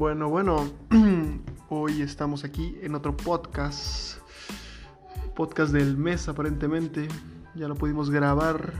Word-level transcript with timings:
Bueno, 0.00 0.30
bueno, 0.30 0.66
hoy 1.68 2.00
estamos 2.00 2.42
aquí 2.42 2.74
en 2.80 2.94
otro 2.94 3.14
podcast, 3.14 4.16
podcast 5.36 5.74
del 5.74 5.98
mes 5.98 6.26
aparentemente, 6.26 7.06
ya 7.54 7.68
lo 7.68 7.74
pudimos 7.74 8.08
grabar 8.08 8.72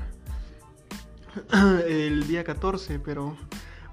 el 1.86 2.26
día 2.26 2.42
14, 2.42 3.00
pero, 3.00 3.36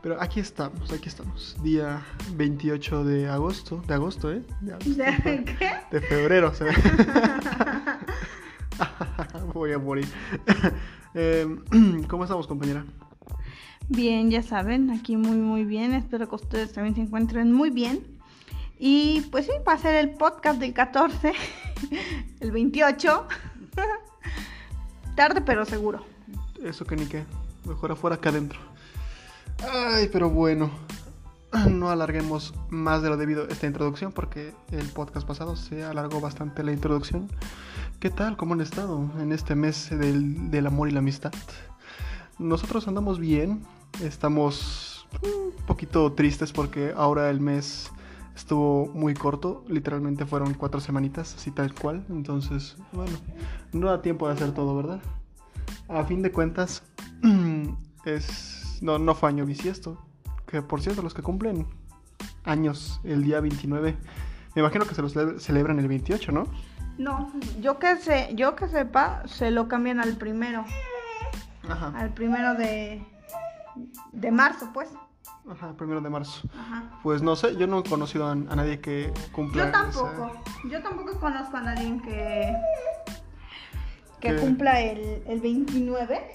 pero 0.02 0.22
aquí 0.22 0.40
estamos, 0.40 0.94
aquí 0.94 1.10
estamos, 1.10 1.58
día 1.62 2.02
28 2.38 3.04
de 3.04 3.28
agosto, 3.28 3.84
de 3.86 3.94
agosto, 3.94 4.32
¿eh? 4.32 4.42
De, 4.62 4.72
agosto, 4.72 4.90
¿De 4.90 5.44
qué? 5.44 5.72
de 5.92 6.00
febrero, 6.00 6.54
se 6.54 6.64
ve. 6.64 6.72
Voy 9.54 9.74
a 9.74 9.80
morir. 9.80 10.08
Eh, 11.20 11.48
¿Cómo 12.08 12.26
estamos, 12.26 12.46
compañera? 12.46 12.86
Bien, 13.90 14.30
ya 14.30 14.44
saben, 14.44 14.92
aquí 14.92 15.16
muy 15.16 15.38
muy 15.38 15.64
bien. 15.64 15.94
Espero 15.94 16.28
que 16.28 16.36
ustedes 16.36 16.74
también 16.74 16.96
se 16.96 17.02
encuentren 17.02 17.54
muy 17.54 17.70
bien. 17.70 18.06
Y 18.80 19.22
pues 19.32 19.46
sí, 19.46 19.52
va 19.68 19.74
a 19.74 19.78
ser 19.78 19.96
el 19.96 20.12
podcast 20.12 20.60
del 20.60 20.74
14, 20.74 21.34
el 22.42 22.52
28. 22.52 23.28
Tarde 25.16 25.42
pero 25.42 25.66
seguro. 25.66 26.04
Eso 26.64 26.86
que 26.86 26.96
ni 26.96 27.06
qué. 27.06 27.26
Mejor 27.66 27.94
afuera 27.94 28.18
que 28.18 28.30
adentro. 28.30 28.60
Ay, 29.74 30.10
pero 30.12 30.30
bueno. 30.30 30.70
No 31.70 31.90
alarguemos 31.90 32.54
más 32.70 33.02
de 33.02 33.10
lo 33.10 33.16
debido 33.16 33.48
esta 33.48 33.68
introducción 33.68 34.12
porque 34.12 34.54
el 34.72 34.86
podcast 34.90 35.26
pasado 35.26 35.56
se 35.56 35.84
alargó 35.84 36.20
bastante 36.20 36.62
la 36.62 36.74
introducción. 36.74 37.30
¿Qué 38.02 38.10
tal? 38.10 38.36
¿Cómo 38.36 38.54
han 38.54 38.62
estado 38.62 39.10
en 39.20 39.32
este 39.32 39.56
mes 39.56 39.90
del, 39.90 40.52
del 40.52 40.68
amor 40.68 40.90
y 40.90 40.92
la 40.92 41.00
amistad? 41.00 41.32
Nosotros 42.38 42.88
andamos 42.88 43.18
bien. 43.18 43.64
Estamos 44.02 45.08
un 45.24 45.52
poquito 45.66 46.12
tristes 46.14 46.52
porque 46.52 46.94
ahora 46.96 47.30
el 47.30 47.40
mes 47.40 47.92
estuvo 48.36 48.88
muy 48.88 49.14
corto. 49.14 49.64
Literalmente 49.68 50.26
fueron 50.26 50.54
cuatro 50.54 50.80
semanitas, 50.80 51.36
así 51.36 51.52
tal 51.52 51.74
cual. 51.74 52.06
Entonces, 52.10 52.78
bueno, 52.92 53.18
no 53.74 53.88
da 53.88 54.02
tiempo 54.02 54.28
de 54.28 54.34
hacer 54.34 54.52
todo, 54.54 54.76
¿verdad? 54.76 55.00
A 55.88 56.04
fin 56.04 56.22
de 56.22 56.32
cuentas, 56.32 56.84
es. 58.06 58.78
No, 58.82 59.00
no 59.00 59.16
fue 59.16 59.30
año 59.30 59.46
bisiesto. 59.46 59.98
Que 60.46 60.62
por 60.62 60.82
cierto, 60.82 61.02
los 61.02 61.14
que 61.14 61.24
cumplen 61.24 61.66
años 62.44 63.02
el 63.04 63.24
día 63.24 63.40
29, 63.42 63.98
me 64.56 64.62
imagino 64.62 64.86
que 64.86 64.96
se 64.96 65.02
los 65.02 65.16
cele- 65.16 65.40
celebran 65.40 65.80
el 65.80 65.88
28, 65.88 66.32
¿no? 66.32 66.48
No, 66.98 67.32
yo 67.60 67.78
que 67.80 67.98
sé, 67.98 68.30
yo 68.36 68.56
que 68.56 68.68
sepa, 68.68 69.24
se 69.28 69.52
lo 69.52 69.68
cambian 69.68 70.00
al 70.00 70.16
primero, 70.16 70.64
Ajá. 71.68 71.90
al 71.96 72.14
primero 72.14 72.54
de 72.56 73.04
de 74.12 74.32
marzo, 74.32 74.70
pues. 74.74 74.90
Ajá, 75.50 75.74
primero 75.78 76.02
de 76.02 76.10
marzo. 76.10 76.48
Ajá. 76.58 77.00
Pues 77.04 77.22
no 77.22 77.36
sé, 77.36 77.56
yo 77.56 77.68
no 77.68 77.80
he 77.80 77.84
conocido 77.84 78.28
a, 78.28 78.32
a 78.32 78.36
nadie 78.36 78.80
que 78.82 79.12
cumpla. 79.32 79.66
Yo 79.66 79.72
tampoco. 79.72 80.32
esa- 80.32 80.68
Yo 80.70 80.84
tampoco 80.84 81.20
conozco 81.20 81.58
a 81.58 81.62
nadie 81.62 82.02
que 82.04 82.54
que 84.20 84.30
¿Qué? 84.30 84.36
cumpla 84.38 84.82
el, 84.82 85.22
el 85.28 85.40
29, 85.42 86.32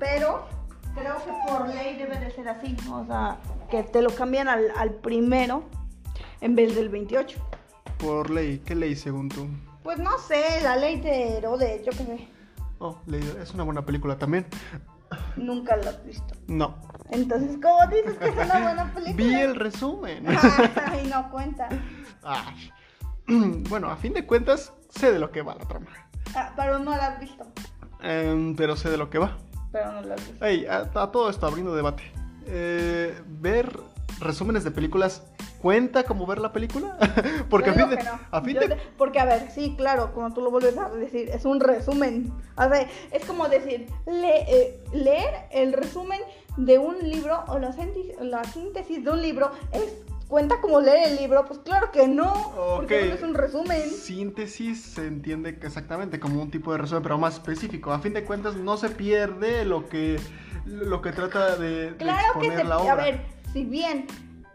pero 0.00 0.46
creo 0.94 1.16
que 1.22 1.32
por 1.46 1.68
ley 1.68 1.96
debe 1.98 2.18
de 2.18 2.30
ser 2.30 2.48
así, 2.48 2.74
o 2.90 3.04
sea, 3.04 3.36
que 3.70 3.82
te 3.82 4.00
lo 4.00 4.08
cambian 4.10 4.48
al, 4.48 4.72
al 4.74 4.94
primero 4.94 5.64
en 6.40 6.54
vez 6.56 6.74
del 6.74 6.88
28. 6.88 7.38
Por 7.98 8.30
ley, 8.30 8.62
¿qué 8.64 8.74
ley 8.74 8.96
según 8.96 9.28
tú? 9.28 9.46
Pues 9.82 9.98
no 9.98 10.16
sé, 10.18 10.60
la 10.62 10.76
ley 10.76 10.98
de 11.00 11.36
Herodes, 11.36 11.84
yo 11.84 11.92
qué 11.92 12.04
sé, 12.04 12.28
Oh, 12.78 12.98
ley, 13.06 13.20
es 13.40 13.52
una 13.52 13.64
buena 13.64 13.84
película 13.84 14.16
también. 14.18 14.46
Nunca 15.36 15.76
lo 15.76 15.88
has 15.88 16.04
visto. 16.04 16.34
No. 16.48 16.76
Entonces, 17.10 17.58
¿cómo 17.62 17.86
dices 17.86 18.18
que 18.18 18.28
es 18.28 18.34
una 18.34 18.60
buena 18.60 18.92
película? 18.94 19.16
Vi 19.16 19.34
el 19.34 19.54
resumen. 19.54 20.24
Ay, 20.86 21.06
no 21.08 21.30
cuenta. 21.30 21.68
Ay. 22.22 22.70
Bueno, 23.68 23.90
a 23.90 23.96
fin 23.96 24.12
de 24.12 24.24
cuentas, 24.24 24.72
sé 24.88 25.12
de 25.12 25.18
lo 25.18 25.32
que 25.32 25.42
va 25.42 25.56
la 25.56 25.64
trama. 25.64 25.88
Ah, 26.36 26.52
pero 26.54 26.78
no 26.78 26.92
la 26.92 27.08
has 27.08 27.20
visto. 27.20 27.44
Em, 28.00 28.54
pero 28.54 28.76
sé 28.76 28.88
de 28.88 28.96
lo 28.96 29.10
que 29.10 29.18
va. 29.18 29.36
Pero 29.72 29.90
no 29.90 30.00
la 30.02 30.14
has 30.14 30.28
visto. 30.28 30.44
Ey, 30.44 30.64
a, 30.66 30.88
a 30.94 31.10
todo 31.10 31.28
esto 31.28 31.44
abriendo 31.44 31.74
debate. 31.74 32.04
Eh, 32.46 33.20
ver 33.26 33.76
resúmenes 34.20 34.64
de 34.64 34.70
películas 34.70 35.22
cuenta 35.60 36.04
como 36.04 36.26
ver 36.26 36.38
la 36.38 36.52
película? 36.52 36.96
Porque 37.50 37.70
a 37.70 37.74
fin 37.74 37.90
de, 37.90 37.96
que 37.98 38.04
no. 38.04 38.20
a 38.30 38.40
fin 38.42 38.54
de- 38.58 38.68
de- 38.68 38.76
Porque, 38.96 39.18
a 39.18 39.24
ver, 39.24 39.50
sí, 39.50 39.74
claro, 39.76 40.12
como 40.14 40.32
tú 40.32 40.40
lo 40.40 40.50
vuelves 40.50 40.76
a 40.78 40.88
decir, 40.90 41.28
es 41.30 41.44
un 41.44 41.60
resumen. 41.60 42.32
O 42.56 42.62
sea, 42.68 42.86
es 43.12 43.24
como 43.26 43.48
decir, 43.48 43.86
le- 44.06 44.42
eh, 44.50 44.80
leer 44.92 45.46
el 45.52 45.72
resumen 45.72 46.20
de 46.56 46.78
un 46.78 46.98
libro 47.08 47.44
o 47.48 47.58
la, 47.58 47.72
síntesis- 47.72 48.18
la 48.20 48.44
síntesis 48.44 49.04
de 49.04 49.10
un 49.10 49.20
libro 49.22 49.50
es 49.72 49.94
cuenta 50.28 50.60
como 50.60 50.80
leer 50.80 51.08
el 51.08 51.16
libro. 51.16 51.44
Pues 51.44 51.58
claro 51.60 51.90
que 51.92 52.08
no, 52.08 52.52
porque 52.76 53.06
no 53.08 53.14
es 53.14 53.22
un 53.22 53.34
resumen. 53.34 53.82
Síntesis 53.90 54.82
se 54.82 55.06
entiende 55.06 55.58
que 55.58 55.66
exactamente 55.66 56.18
como 56.18 56.40
un 56.42 56.50
tipo 56.50 56.72
de 56.72 56.78
resumen, 56.78 57.02
pero 57.02 57.18
más 57.18 57.34
específico. 57.34 57.92
A 57.92 57.98
fin 57.98 58.12
de 58.14 58.24
cuentas, 58.24 58.56
no 58.56 58.76
se 58.76 58.88
pierde 58.88 59.64
lo 59.64 59.88
que, 59.88 60.18
lo 60.64 61.02
que 61.02 61.12
trata 61.12 61.56
de, 61.56 61.90
de 61.92 61.96
Claro 61.96 62.40
que 62.40 62.46
exponer 62.46 62.58
se, 62.58 62.64
la 62.64 62.78
obra. 62.78 62.92
a 62.92 62.96
ver, 62.96 63.20
si 63.52 63.64
bien 63.64 64.06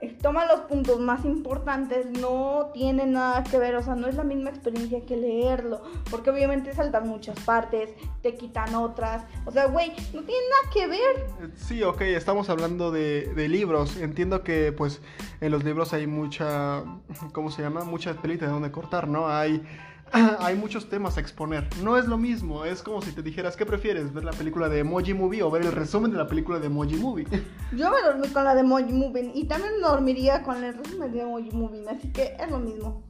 eh, 0.02 0.18
toma 0.20 0.46
los 0.46 0.62
puntos 0.62 1.00
más 1.00 1.26
importantes, 1.26 2.08
no 2.08 2.72
tiene 2.74 3.06
nada 3.06 3.44
que 3.44 3.60
ver, 3.60 3.76
o 3.76 3.84
sea, 3.84 3.94
no 3.94 4.08
es 4.08 4.16
la 4.16 4.24
misma 4.24 4.50
experiencia 4.50 5.06
que 5.06 5.16
leerlo, 5.16 5.84
porque 6.10 6.32
obviamente 6.32 6.74
saltan 6.74 7.08
muchas 7.08 7.40
partes, 7.42 7.92
te 8.24 8.34
quitan 8.36 8.74
otras, 8.74 9.24
o 9.46 9.52
sea, 9.52 9.68
güey, 9.68 9.90
no 10.14 10.24
tiene 10.24 10.42
nada 10.50 10.74
que 10.74 10.88
ver. 10.88 11.26
Eh, 11.44 11.52
Sí, 11.56 11.84
ok, 11.84 12.02
estamos 12.02 12.50
hablando 12.50 12.92
de, 12.92 13.32
de 13.36 13.48
libros. 13.48 13.98
Entiendo 13.98 14.44
que 14.44 14.72
pues 14.72 15.02
en 15.40 15.52
los 15.52 15.64
libros 15.64 15.94
hay 15.94 16.08
mucha, 16.08 16.84
¿cómo 17.32 17.52
se 17.52 17.62
llama? 17.62 17.84
Mucha 17.84 18.16
pelita 18.16 18.48
de 18.48 18.52
donde 18.52 18.72
cortar, 18.72 19.08
¿no? 19.08 19.30
Hay, 19.30 19.62
hay 20.40 20.56
muchos 20.56 20.90
temas 20.90 21.18
a 21.18 21.22
exponer. 21.22 21.68
No 21.82 21.98
es 21.98 22.06
lo 22.06 22.18
mismo, 22.18 22.66
es 22.66 22.82
como 22.82 23.02
si 23.02 23.12
te 23.12 23.22
dijeras, 23.22 23.56
¿qué 23.56 23.66
prefieres? 23.66 24.14
¿Ver 24.14 24.24
la 24.24 24.32
película 24.32 24.70
de 24.70 24.80
Emoji 24.80 25.14
Movie 25.14 25.44
o 25.44 25.52
ver 25.52 25.64
el 25.64 25.72
resumen 25.72 26.12
de 26.12 26.18
la 26.18 26.28
película 26.28 26.60
de 26.60 26.68
Emoji 26.68 26.96
Movie? 26.96 27.28
Yo 27.72 27.90
me 27.90 28.02
dormí 28.02 28.28
con 28.30 28.44
la 28.44 28.54
de 28.54 28.62
Emoji 28.62 28.94
Movie 28.94 29.32
y 29.34 29.46
también 29.46 29.74
me 29.76 29.88
dormiría 29.88 30.44
con 30.44 30.64
el 30.64 30.74
resumen 30.74 31.12
de 31.12 31.22
Emoji 31.22 31.52
Movie, 31.52 31.90
así 31.90 32.12
que 32.12 32.36
es 32.40 32.50
lo 32.50 32.60
mismo. 32.60 33.04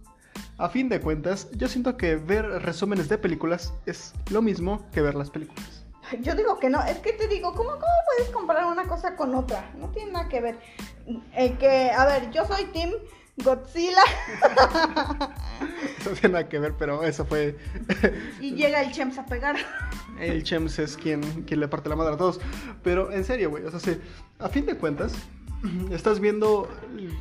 A 0.57 0.69
fin 0.69 0.89
de 0.89 1.01
cuentas, 1.01 1.49
yo 1.51 1.67
siento 1.67 1.97
que 1.97 2.17
ver 2.17 2.45
resúmenes 2.45 3.09
de 3.09 3.17
películas 3.17 3.73
es 3.87 4.13
lo 4.29 4.43
mismo 4.43 4.87
que 4.91 5.01
ver 5.01 5.15
las 5.15 5.31
películas. 5.31 5.85
Yo 6.21 6.35
digo 6.35 6.59
que 6.59 6.69
no, 6.69 6.83
es 6.83 6.99
que 6.99 7.13
te 7.13 7.27
digo, 7.27 7.53
¿cómo, 7.53 7.71
cómo 7.71 7.93
puedes 8.15 8.31
comparar 8.31 8.65
una 8.65 8.83
cosa 8.83 9.15
con 9.15 9.33
otra? 9.33 9.71
No 9.77 9.89
tiene 9.89 10.11
nada 10.11 10.27
que 10.27 10.41
ver. 10.41 10.59
El 11.33 11.57
que, 11.57 11.89
a 11.89 12.05
ver, 12.05 12.29
yo 12.31 12.45
soy 12.45 12.65
Team 12.65 12.91
Godzilla 13.37 14.03
no 16.05 16.11
tiene 16.11 16.33
nada 16.33 16.49
que 16.49 16.59
ver, 16.59 16.73
pero 16.77 17.03
eso 17.03 17.25
fue... 17.25 17.57
y 18.39 18.55
llega 18.55 18.81
el 18.81 18.91
Chems 18.91 19.17
a 19.17 19.25
pegar. 19.25 19.55
El 20.19 20.43
Chems 20.43 20.77
es 20.79 20.97
quien, 20.97 21.21
quien 21.43 21.59
le 21.59 21.67
parte 21.67 21.89
la 21.89 21.95
madre 21.95 22.13
a 22.15 22.17
todos. 22.17 22.39
Pero 22.83 23.11
en 23.11 23.23
serio, 23.23 23.49
güey, 23.49 23.63
o 23.63 23.71
sea, 23.71 23.79
sí, 23.79 23.99
a 24.39 24.49
fin 24.49 24.65
de 24.65 24.75
cuentas, 24.75 25.13
estás 25.91 26.19
viendo 26.19 26.67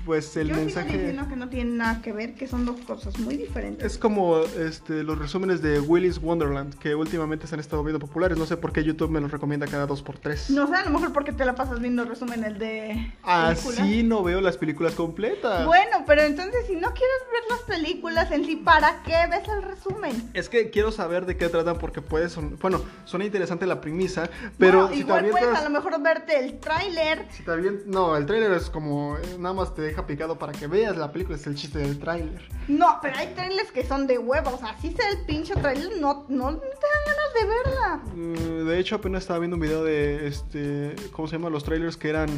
pues 0.04 0.36
el 0.36 0.48
yo 0.48 0.54
sigo 0.54 0.64
mensaje... 0.66 0.92
diciendo 0.98 1.26
que 1.28 1.36
no 1.36 1.48
tiene 1.48 1.70
nada 1.72 2.02
que 2.02 2.12
ver, 2.12 2.34
que 2.34 2.46
son 2.46 2.64
dos 2.66 2.80
cosas 2.82 3.18
muy 3.18 3.36
diferentes. 3.36 3.92
Es 3.92 3.98
como 3.98 4.40
este, 4.40 5.02
los 5.02 5.18
resúmenes 5.18 5.62
de 5.62 5.80
Willy's 5.80 6.18
Wonderland, 6.18 6.74
que 6.78 6.94
últimamente 6.94 7.46
se 7.46 7.54
han 7.54 7.60
estado 7.60 7.82
viendo 7.84 7.98
populares. 7.98 8.38
No 8.38 8.46
sé 8.46 8.56
por 8.56 8.72
qué 8.72 8.82
YouTube 8.84 9.10
me 9.10 9.20
los 9.20 9.30
recomienda 9.30 9.66
cada 9.66 9.86
dos 9.86 10.02
por 10.02 10.18
tres. 10.18 10.50
No 10.50 10.66
sé, 10.66 10.74
a 10.76 10.84
lo 10.84 10.90
mejor 10.90 11.12
porque 11.12 11.32
te 11.32 11.44
la 11.44 11.54
pasas 11.54 11.80
viendo 11.80 12.04
resúmenes 12.04 12.58
de 12.58 13.12
películas. 13.24 13.78
Así 13.80 14.02
no 14.02 14.22
veo 14.22 14.40
las 14.40 14.56
películas 14.56 14.94
completas. 14.94 15.66
Bueno, 15.66 16.04
pero 16.06 16.22
entonces 16.22 16.66
si 16.66 16.74
no 16.74 16.88
quieres 16.92 17.20
ver 17.32 17.42
las 17.50 17.60
películas 17.60 18.30
en 18.30 18.44
sí, 18.44 18.56
¿para 18.56 19.02
qué 19.02 19.14
ves 19.30 19.48
el 19.48 19.62
resumen? 19.62 20.30
Es 20.34 20.48
que 20.48 20.70
quiero 20.70 20.92
saber 20.92 21.26
de 21.26 21.36
qué 21.36 21.48
tratan 21.48 21.78
porque 21.78 22.02
puede 22.02 22.28
son... 22.28 22.58
Bueno, 22.60 22.82
suena 23.04 23.24
interesante 23.24 23.66
la 23.66 23.81
premisa, 23.81 24.28
pero 24.58 24.88
si 24.88 24.94
te 24.94 25.00
igual 25.00 25.20
puedes 25.31 25.36
avientas... 25.36 25.60
a 25.64 25.69
lo 25.69 25.70
mejor 25.70 26.02
verte 26.02 26.38
el 26.38 26.58
tráiler. 26.58 27.26
Si 27.31 27.43
te 27.43 27.50
avient- 27.50 27.84
No, 27.86 28.16
el 28.16 28.26
tráiler 28.31 28.53
es 28.53 28.71
como... 28.71 29.17
eh, 29.17 29.37
Nada 29.38 29.55
más 29.55 29.75
te 29.75 29.82
deja 29.82 30.06
picado 30.06 30.38
para 30.38 30.53
que 30.53 30.67
veas 30.67 30.97
la 30.97 31.11
película, 31.12 31.37
es 31.37 31.47
el 31.47 31.55
chiste 31.56 31.79
del 31.81 31.99
tráiler. 31.99 32.41
No, 32.69 32.99
pero 33.03 33.17
hay 33.17 33.29
trailers 33.35 33.73
que 33.73 33.85
son 33.85 34.06
de 34.06 34.19
huevo, 34.19 34.50
o 34.55 34.59
sea, 34.59 34.77
si 34.81 34.93
sea 34.93 35.09
el 35.11 35.25
pinche 35.27 35.55
trailer, 35.55 36.00
no, 36.00 36.25
no, 36.29 36.50
no 36.53 36.59
te 36.59 36.67
dan 36.67 37.05
ganas 37.06 37.35
de 37.35 37.47
verla. 37.47 38.00
Mm, 38.15 38.67
De 38.69 38.79
hecho, 38.79 38.97
apenas 38.97 39.23
estaba 39.23 39.38
viendo 39.41 39.56
un 39.56 39.61
video 39.62 39.82
de 39.85 40.27
este, 40.29 40.94
¿cómo 41.12 41.27
se 41.29 41.37
llama? 41.37 41.50
Los 41.50 41.65
trailers 41.65 41.97
que 41.97 42.09
eran 42.09 42.29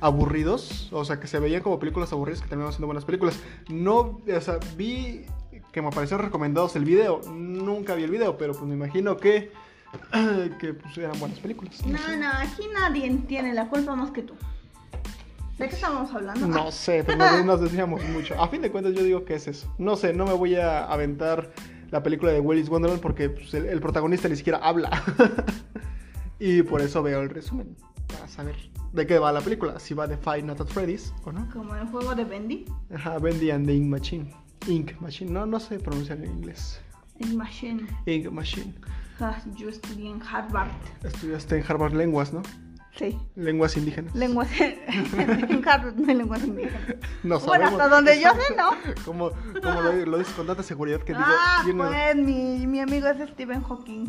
aburridos, 0.00 0.88
o 0.92 1.04
sea, 1.04 1.20
que 1.20 1.26
se 1.26 1.38
veían 1.38 1.62
como 1.62 1.78
películas 1.78 2.12
aburridas 2.12 2.40
que 2.42 2.48
terminaban 2.48 2.72
siendo 2.72 2.86
buenas 2.86 3.04
películas. 3.04 3.38
No, 3.68 4.20
o 4.26 4.40
sea, 4.40 4.58
vi 4.76 5.26
que 5.72 5.80
me 5.82 5.88
aparecieron 5.88 6.24
recomendados 6.26 6.76
el 6.76 6.84
video. 6.84 7.20
Nunca 7.30 7.94
vi 7.94 8.02
el 8.04 8.10
video, 8.10 8.36
pero 8.36 8.52
pues 8.52 8.64
me 8.64 8.74
imagino 8.74 9.16
que 9.16 9.52
que 10.60 10.74
pues 10.74 10.96
eran 10.98 11.18
buenas 11.20 11.38
películas. 11.38 11.84
No, 11.86 11.98
no, 12.16 12.28
aquí 12.36 12.62
nadie 12.74 13.10
tiene 13.28 13.52
la 13.54 13.68
culpa 13.68 13.94
más 13.94 14.10
que 14.10 14.22
tú. 14.22 14.34
¿De 15.62 15.68
qué 15.68 15.76
estamos 15.76 16.12
hablando? 16.12 16.48
No 16.48 16.72
sé, 16.72 17.04
pero 17.04 17.18
nos, 17.18 17.44
nos 17.44 17.60
desviamos 17.60 18.02
mucho. 18.06 18.40
A 18.42 18.48
fin 18.48 18.62
de 18.62 18.72
cuentas, 18.72 18.94
yo 18.94 19.04
digo 19.04 19.24
que 19.24 19.34
es 19.34 19.46
eso. 19.46 19.72
No 19.78 19.94
sé, 19.94 20.12
no 20.12 20.26
me 20.26 20.32
voy 20.32 20.56
a 20.56 20.84
aventar 20.86 21.52
la 21.90 22.02
película 22.02 22.32
de 22.32 22.40
Willy's 22.40 22.68
Wonderland 22.68 23.00
porque 23.00 23.30
pues, 23.30 23.54
el, 23.54 23.66
el 23.66 23.80
protagonista 23.80 24.28
ni 24.28 24.34
siquiera 24.34 24.58
habla. 24.58 24.90
y 26.40 26.62
por 26.62 26.80
eso 26.80 27.00
veo 27.04 27.22
el 27.22 27.30
resumen, 27.30 27.76
para 28.08 28.26
saber 28.26 28.56
de 28.92 29.06
qué 29.06 29.20
va 29.20 29.30
la 29.30 29.40
película, 29.40 29.78
si 29.78 29.94
va 29.94 30.08
de 30.08 30.16
Five 30.16 30.42
Nights 30.42 30.62
at 30.62 30.66
Freddy's 30.66 31.14
o 31.24 31.30
no. 31.30 31.48
Como 31.52 31.76
el 31.76 31.86
juego 31.86 32.12
de 32.16 32.24
Bendy. 32.24 32.64
Ajá, 32.92 33.18
Bendy 33.18 33.52
and 33.52 33.64
the 33.64 33.72
Ink 33.72 33.86
Machine. 33.88 34.34
Ink 34.66 35.00
Machine, 35.00 35.30
no, 35.30 35.46
no 35.46 35.60
sé 35.60 35.78
pronunciar 35.78 36.18
en 36.18 36.30
inglés. 36.30 36.80
En 37.20 37.36
Machine. 37.36 37.86
Ink 38.06 38.32
Machine. 38.32 38.74
Ah, 39.20 39.40
yo 39.56 39.68
estudié 39.68 40.10
en 40.10 40.20
Harvard. 40.22 40.72
Estudiaste 41.04 41.56
en 41.56 41.64
Harvard 41.68 41.94
Lenguas, 41.94 42.32
¿no? 42.32 42.42
Sí. 42.96 43.18
Lenguas 43.36 43.76
indígenas. 43.76 44.14
Lenguas. 44.14 44.48
en 44.60 45.68
Harvard 45.68 45.94
no 45.96 46.08
hay 46.08 46.14
lenguas 46.14 46.44
indígenas. 46.44 46.82
No 47.22 47.38
Bueno, 47.40 47.64
sabemos. 47.64 47.72
hasta 47.80 47.88
donde 47.88 48.20
yo 48.20 48.28
sé, 48.30 48.54
¿no? 48.56 48.70
Como, 49.04 49.30
como 49.62 49.80
lo, 49.80 49.92
lo 50.06 50.18
dices 50.18 50.34
con 50.34 50.46
tanta 50.46 50.62
seguridad 50.62 51.00
que 51.00 51.12
digo, 51.14 51.24
Ah, 51.26 51.62
tiene- 51.64 51.82
pues 51.84 52.16
mi, 52.16 52.66
mi 52.66 52.80
amigo 52.80 53.08
es 53.08 53.30
Stephen 53.30 53.62
Hawking. 53.62 54.08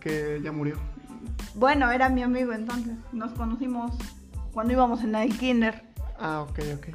que 0.00 0.40
ya 0.42 0.50
murió. 0.52 0.78
Bueno, 1.54 1.90
era 1.90 2.08
mi 2.08 2.22
amigo 2.22 2.52
entonces. 2.54 2.94
Nos 3.12 3.32
conocimos 3.32 3.92
cuando 4.52 4.72
íbamos 4.72 5.02
en 5.04 5.14
el 5.14 5.36
kinder. 5.38 5.84
Ah, 6.18 6.40
ok, 6.48 6.58
ok. 6.76 6.86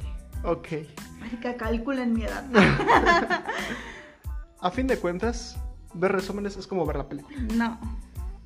Ok. 0.44 0.68
Así 1.24 1.36
que 1.40 1.54
calculen 1.56 2.14
mi 2.14 2.24
edad. 2.24 2.44
A 4.60 4.70
fin 4.72 4.86
de 4.88 4.98
cuentas, 4.98 5.56
ver 5.94 6.10
resúmenes 6.12 6.56
es 6.56 6.66
como 6.66 6.84
ver 6.84 6.96
la 6.96 7.08
película. 7.08 7.36
No. 7.54 7.78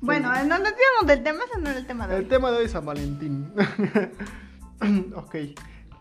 Bueno, 0.03 0.29
no 0.43 0.57
nos 0.59 0.59
desviamos 0.59 1.07
del 1.07 1.23
tema, 1.23 1.39
ese 1.49 1.59
no 1.61 1.69
era 1.69 1.79
el 1.79 1.87
tema 1.87 2.07
de 2.07 2.15
El 2.17 2.23
hoy. 2.23 2.27
tema 2.29 2.51
de 2.51 2.57
hoy 2.57 2.65
es 2.65 2.71
San 2.71 2.85
Valentín. 2.85 3.53
ok. 5.15 5.35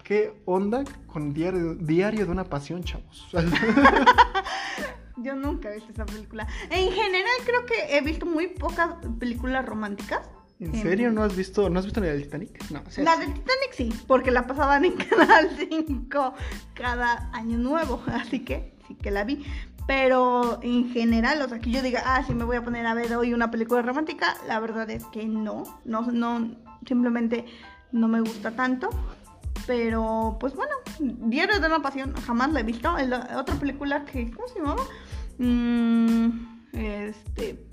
¿Qué 0.02 0.34
onda 0.44 0.82
con 1.06 1.32
diario, 1.32 1.76
diario 1.76 2.26
de 2.26 2.32
una 2.32 2.42
pasión, 2.44 2.82
chavos? 2.82 3.28
Yo 5.18 5.36
nunca 5.36 5.70
he 5.70 5.74
visto 5.76 5.92
esa 5.92 6.04
película. 6.04 6.48
En 6.70 6.90
general 6.90 7.30
creo 7.46 7.64
que 7.64 7.96
he 7.96 8.00
visto 8.00 8.26
muy 8.26 8.48
pocas 8.48 8.94
películas 9.20 9.64
románticas. 9.64 10.28
¿En 10.58 10.74
serio 10.80 11.12
no 11.12 11.22
has 11.22 11.36
visto, 11.36 11.70
no 11.70 11.78
has 11.78 11.84
visto 11.84 12.00
ni 12.00 12.06
la 12.08 12.12
del 12.14 12.22
Titanic? 12.24 12.70
No, 12.70 12.82
o 12.86 12.90
sea, 12.90 13.04
La 13.04 13.14
sí. 13.16 13.20
de 13.20 13.26
Titanic 13.26 13.72
sí, 13.72 13.92
porque 14.08 14.30
la 14.32 14.46
pasaban 14.46 14.84
en 14.84 14.92
Canal 14.96 15.50
5 15.56 16.34
cada 16.74 17.30
año 17.32 17.58
nuevo, 17.58 18.02
así 18.12 18.44
que 18.44 18.74
sí 18.88 18.94
que 18.96 19.10
la 19.12 19.24
vi. 19.24 19.44
Pero 19.86 20.60
en 20.62 20.90
general, 20.90 21.42
o 21.42 21.48
sea, 21.48 21.58
que 21.58 21.70
yo 21.70 21.82
diga, 21.82 22.02
ah, 22.06 22.22
sí 22.26 22.34
me 22.34 22.44
voy 22.44 22.56
a 22.56 22.62
poner 22.64 22.86
a 22.86 22.94
ver 22.94 23.14
hoy 23.16 23.34
una 23.34 23.50
película 23.50 23.82
romántica, 23.82 24.36
la 24.46 24.60
verdad 24.60 24.88
es 24.90 25.04
que 25.06 25.24
no, 25.26 25.64
no, 25.84 26.02
no, 26.12 26.50
simplemente 26.86 27.46
no 27.90 28.06
me 28.08 28.20
gusta 28.20 28.52
tanto. 28.52 28.88
Pero, 29.66 30.36
pues 30.40 30.54
bueno, 30.56 30.72
Diario 30.98 31.60
de 31.60 31.66
una 31.66 31.80
Pasión 31.80 32.14
jamás 32.26 32.50
la 32.52 32.60
he 32.60 32.62
visto. 32.64 32.96
Es 32.98 33.08
la 33.08 33.36
otra 33.38 33.54
película 33.56 34.04
que, 34.04 34.30
¿cómo 34.32 34.48
se 34.48 34.58
llamaba? 34.58 34.82
Mm, 35.38 36.28
este, 36.72 37.64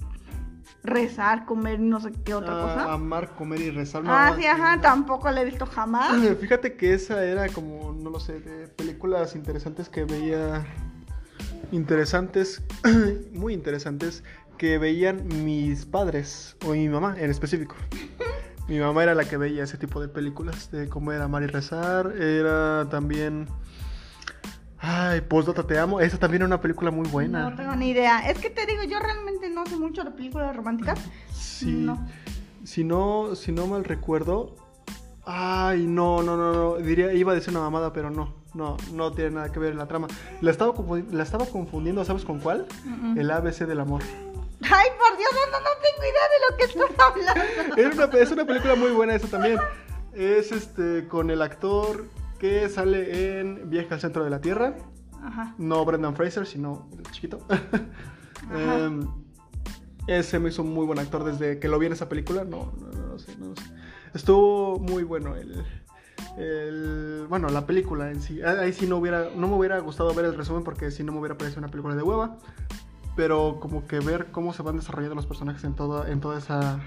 rezar, 0.84 1.46
comer, 1.46 1.80
no 1.80 2.00
sé 2.00 2.12
qué 2.24 2.34
otra 2.34 2.54
Ah, 2.58 2.62
cosa. 2.62 2.94
amar, 2.94 3.34
comer 3.36 3.62
y 3.62 3.72
rezar. 3.72 4.04
no, 4.04 4.12
Ah, 4.14 4.34
sí, 4.38 4.46
ajá, 4.46 4.80
tampoco 4.82 5.30
la 5.32 5.42
he 5.42 5.46
visto 5.46 5.66
jamás. 5.66 6.12
Fíjate 6.40 6.76
que 6.76 6.94
esa 6.94 7.24
era 7.24 7.48
como, 7.50 7.92
no 7.94 8.10
lo 8.10 8.20
sé, 8.20 8.40
de 8.40 8.68
películas 8.68 9.36
interesantes 9.36 9.90
que 9.90 10.06
veía. 10.06 10.66
Interesantes, 11.72 12.64
muy 13.34 13.54
interesantes, 13.54 14.24
que 14.58 14.78
veían 14.78 15.28
mis 15.46 15.86
padres, 15.86 16.58
o 16.66 16.72
mi 16.72 16.90
mamá 16.90 17.16
en 17.18 17.30
específico. 17.30 17.76
Mi 18.70 18.78
mamá 18.78 19.02
era 19.02 19.16
la 19.16 19.26
que 19.26 19.36
veía 19.36 19.64
ese 19.64 19.80
tipo 19.80 20.00
de 20.00 20.08
películas, 20.10 20.70
de 20.70 20.88
comer, 20.88 21.22
amar 21.24 21.42
y 21.42 21.48
rezar. 21.48 22.14
Era 22.22 22.88
también. 22.90 23.48
Ay, 24.78 25.22
Postdata 25.22 25.66
Te 25.66 25.80
Amo. 25.80 26.00
Esa 26.00 26.20
también 26.20 26.44
era 26.44 26.48
una 26.48 26.62
película 26.62 26.92
muy 26.92 27.08
buena. 27.10 27.50
No 27.50 27.56
tengo 27.56 27.76
ni 27.76 27.90
idea. 27.90 28.30
Es 28.30 28.38
que 28.38 28.52
te 28.52 28.68
digo, 28.68 28.84
yo 28.84 29.00
realmente 29.00 29.50
no 29.50 29.66
sé 29.66 29.76
mucho 29.76 30.04
de 30.04 30.12
películas 30.12 30.56
románticas. 30.56 31.00
Sí. 31.34 31.72
No. 31.72 32.08
Si 32.64 32.84
no, 32.84 33.36
si 33.36 33.52
no 33.52 33.66
mal 33.66 33.84
recuerdo. 33.86 34.56
Ay, 35.26 35.88
no, 35.88 36.22
no, 36.22 36.38
no, 36.38 36.54
no. 36.54 36.76
Diría, 36.76 37.12
iba 37.14 37.32
a 37.32 37.36
decir 37.36 37.50
una 37.50 37.62
mamada, 37.62 37.92
pero 37.92 38.12
no. 38.12 38.36
No, 38.54 38.78
no 38.94 39.12
tiene 39.12 39.32
nada 39.32 39.52
que 39.52 39.60
ver 39.60 39.72
en 39.72 39.78
la 39.78 39.88
trama. 39.88 40.08
La 40.42 40.52
estaba, 40.52 40.74
la 41.12 41.24
estaba 41.24 41.46
confundiendo, 41.46 42.04
¿sabes 42.04 42.26
con 42.26 42.40
cuál? 42.40 42.66
Mm, 42.84 43.14
mm. 43.14 43.20
El 43.20 43.32
ABC 43.32 43.60
del 43.60 43.80
amor. 43.80 44.02
Ay, 44.62 44.88
por 44.98 45.18
Dios, 45.18 45.30
no, 45.52 45.60
no 45.60 45.70
tengo 45.82 46.04
idea 46.04 46.28
de 46.30 46.40
lo 46.50 46.58
que 46.58 46.64
estás 46.64 47.00
hablando. 47.00 47.76
Es 47.78 47.96
una, 47.96 48.20
es 48.20 48.32
una 48.32 48.46
película 48.46 48.76
muy 48.76 48.92
buena 48.92 49.16
esa 49.16 49.28
también. 49.28 49.60
Es 50.14 50.52
este 50.52 51.08
con 51.08 51.30
el 51.30 51.42
actor 51.42 52.08
que 52.40 52.68
sale 52.70 53.40
en 53.40 53.70
Viaje 53.70 53.94
al 53.94 54.02
centro 54.02 54.24
de 54.24 54.30
la 54.30 54.42
Tierra. 54.42 54.76
Ajá. 55.24 55.54
No 55.58 55.86
Brendan 55.86 56.16
Fraser, 56.16 56.46
sino 56.46 56.90
el 56.98 57.12
chiquito. 57.12 57.40
Em, 58.52 59.06
ese 60.08 60.40
me 60.40 60.50
hizo 60.50 60.64
un 60.64 60.74
muy 60.74 60.86
buen 60.86 60.98
actor 60.98 61.24
desde 61.24 61.60
que 61.60 61.68
lo 61.68 61.78
vi 61.78 61.86
en 61.86 61.94
esa 61.94 62.10
película. 62.10 62.44
No, 62.46 62.74
no, 62.80 62.88
no, 62.88 63.08
no 63.10 63.20
sé, 63.20 63.38
no 63.38 63.56
sé. 63.56 63.64
Estuvo 64.14 64.80
muy 64.80 65.04
bueno 65.04 65.36
el, 65.36 65.64
el- 66.40 67.26
bueno, 67.30 67.50
la 67.50 67.66
película 67.66 68.10
en 68.12 68.22
sí. 68.22 68.42
Ah, 68.42 68.56
Ahí 68.62 68.74
sí 68.74 68.88
no 68.88 68.98
hubiera, 68.98 69.30
no 69.36 69.48
me 69.48 69.56
hubiera 69.56 69.80
gustado 69.80 70.14
ver 70.14 70.26
el 70.26 70.36
resumen 70.36 70.64
porque 70.64 70.90
si 70.92 71.04
no 71.04 71.12
me 71.12 71.20
hubiera 71.20 71.38
parecido 71.38 71.60
una 71.60 71.68
película 71.70 71.96
de 71.96 72.04
hueva. 72.04 72.38
Pero 73.16 73.60
como 73.60 73.86
que 73.86 74.00
ver 74.00 74.28
cómo 74.32 74.54
se 74.54 74.64
van 74.64 74.78
desarrollando 74.78 75.16
los 75.16 75.26
personajes 75.26 75.64
en 75.66 75.76
toda, 75.76 76.10
en 76.10 76.22
toda 76.22 76.38
esa 76.38 76.80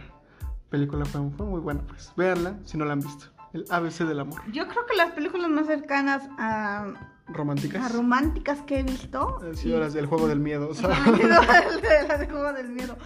película 0.71 1.05
fue, 1.05 1.21
fue 1.37 1.47
muy 1.47 1.61
buena. 1.61 1.83
Pues 1.87 2.13
véanla 2.17 2.59
si 2.65 2.79
no 2.79 2.85
la 2.87 2.95
han 2.95 3.01
visto. 3.01 3.27
El 3.53 3.67
ABC 3.69 4.05
del 4.07 4.21
amor. 4.21 4.41
Yo 4.51 4.67
creo 4.67 4.87
que 4.87 4.97
las 4.97 5.13
películas 5.13 5.51
más 5.51 5.67
cercanas 5.67 6.23
a, 6.39 6.87
Románticas. 7.29 7.85
a 7.85 7.95
románticas 7.95 8.63
que 8.63 8.81
he 8.81 8.83
visto. 8.83 9.41
Han 9.43 9.57
sido 9.57 9.79
las 9.79 9.93
del 9.93 10.07
juego 10.07 10.27
del 10.27 10.41
miedo. 10.41 10.71
o 10.71 10.75
sea. 10.75 10.89
Han 11.05 11.17
sido 11.17 11.29
las 11.29 11.83
de- 11.83 12.03
las 12.09 12.21
de 12.21 12.27
Juego 12.29 12.53
del 12.55 12.71
Miedo. 12.71 12.97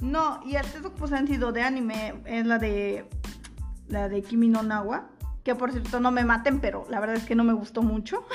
No, 0.00 0.40
y 0.46 0.54
el 0.54 0.62
texto 0.70 0.92
pues 0.94 1.10
han 1.12 1.26
sido 1.26 1.50
de 1.50 1.62
anime. 1.62 2.22
Es 2.26 2.46
la 2.46 2.58
de. 2.58 3.08
La 3.88 4.08
de 4.08 4.22
Kimi 4.22 4.48
no 4.48 4.62
Nawa. 4.62 5.08
Que 5.46 5.54
por 5.54 5.70
cierto 5.70 6.00
no 6.00 6.10
me 6.10 6.24
maten, 6.24 6.58
pero 6.58 6.88
la 6.90 6.98
verdad 6.98 7.14
es 7.14 7.24
que 7.24 7.36
no 7.36 7.44
me 7.44 7.52
gustó 7.52 7.80
mucho. 7.80 8.26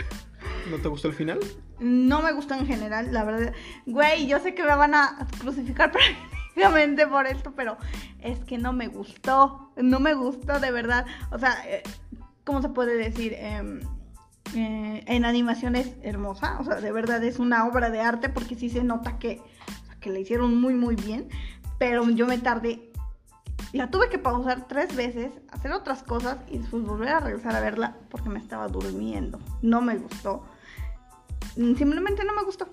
¿No 0.69 0.77
te 0.77 0.87
gustó 0.87 1.09
el 1.09 1.13
final? 1.13 1.41
No 1.77 2.21
me 2.21 2.31
gustó 2.31 2.53
en 2.53 2.65
general, 2.65 3.11
la 3.11 3.25
verdad. 3.25 3.53
Güey, 3.85 4.27
yo 4.27 4.39
sé 4.39 4.55
que 4.55 4.63
me 4.63 4.73
van 4.73 4.95
a 4.95 5.27
crucificar 5.37 5.91
prácticamente 6.55 7.05
por 7.07 7.27
esto, 7.27 7.51
pero 7.53 7.75
es 8.21 8.39
que 8.45 8.57
no 8.57 8.71
me 8.71 8.87
gustó. 8.87 9.73
No 9.75 9.99
me 9.99 10.13
gustó 10.13 10.61
de 10.61 10.71
verdad. 10.71 11.05
O 11.33 11.37
sea, 11.37 11.57
eh, 11.67 11.83
¿cómo 12.45 12.61
se 12.61 12.69
puede 12.69 12.95
decir? 12.95 13.33
Em, 13.33 13.81
eh, 14.55 15.03
en 15.05 15.25
animación 15.25 15.75
es 15.75 15.91
hermosa. 16.03 16.61
O 16.61 16.63
sea, 16.63 16.75
de 16.75 16.93
verdad 16.93 17.21
es 17.25 17.39
una 17.39 17.67
obra 17.67 17.89
de 17.89 17.99
arte 17.99 18.29
porque 18.29 18.55
sí 18.55 18.69
se 18.69 18.85
nota 18.85 19.19
que, 19.19 19.41
que 19.99 20.11
la 20.11 20.19
hicieron 20.19 20.61
muy, 20.61 20.75
muy 20.75 20.95
bien. 20.95 21.27
Pero 21.77 22.09
yo 22.09 22.25
me 22.25 22.37
tardé. 22.37 22.89
La 23.73 23.89
tuve 23.89 24.09
que 24.09 24.17
pausar 24.17 24.67
tres 24.67 24.95
veces, 24.95 25.31
hacer 25.49 25.71
otras 25.71 26.03
cosas 26.03 26.37
y 26.49 26.57
después 26.57 26.83
volver 26.83 27.09
a 27.09 27.19
regresar 27.19 27.55
a 27.55 27.61
verla 27.61 27.95
porque 28.09 28.29
me 28.29 28.39
estaba 28.39 28.67
durmiendo. 28.67 29.39
No 29.61 29.81
me 29.81 29.97
gustó. 29.97 30.43
Mm, 31.55 31.75
Simplemente 31.75 32.25
no 32.25 32.33
me 32.33 32.43
gustó. 32.43 32.67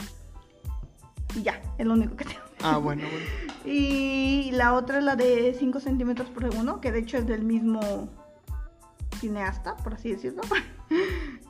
Y 1.37 1.43
ya, 1.43 1.61
es 1.79 1.87
lo 1.87 1.93
único 1.95 2.17
que 2.17 2.25
tengo. 2.25 2.41
Ah, 2.63 2.79
bueno, 2.79 3.05
bueno. 3.11 3.27
Y 3.65 4.51
la 4.53 4.73
otra 4.75 4.99
es 4.99 5.05
la 5.05 5.15
de 5.15 5.55
5 5.59 5.81
centímetros 5.81 6.29
por 6.31 6.51
segundo, 6.51 6.81
que 6.81 6.91
de 6.91 7.01
hecho 7.01 7.19
es 7.19 7.27
del 7.27 7.43
mismo 7.43 8.09
cineasta, 9.21 9.77
por 9.77 9.95
así 9.95 10.11
decirlo. 10.11 10.43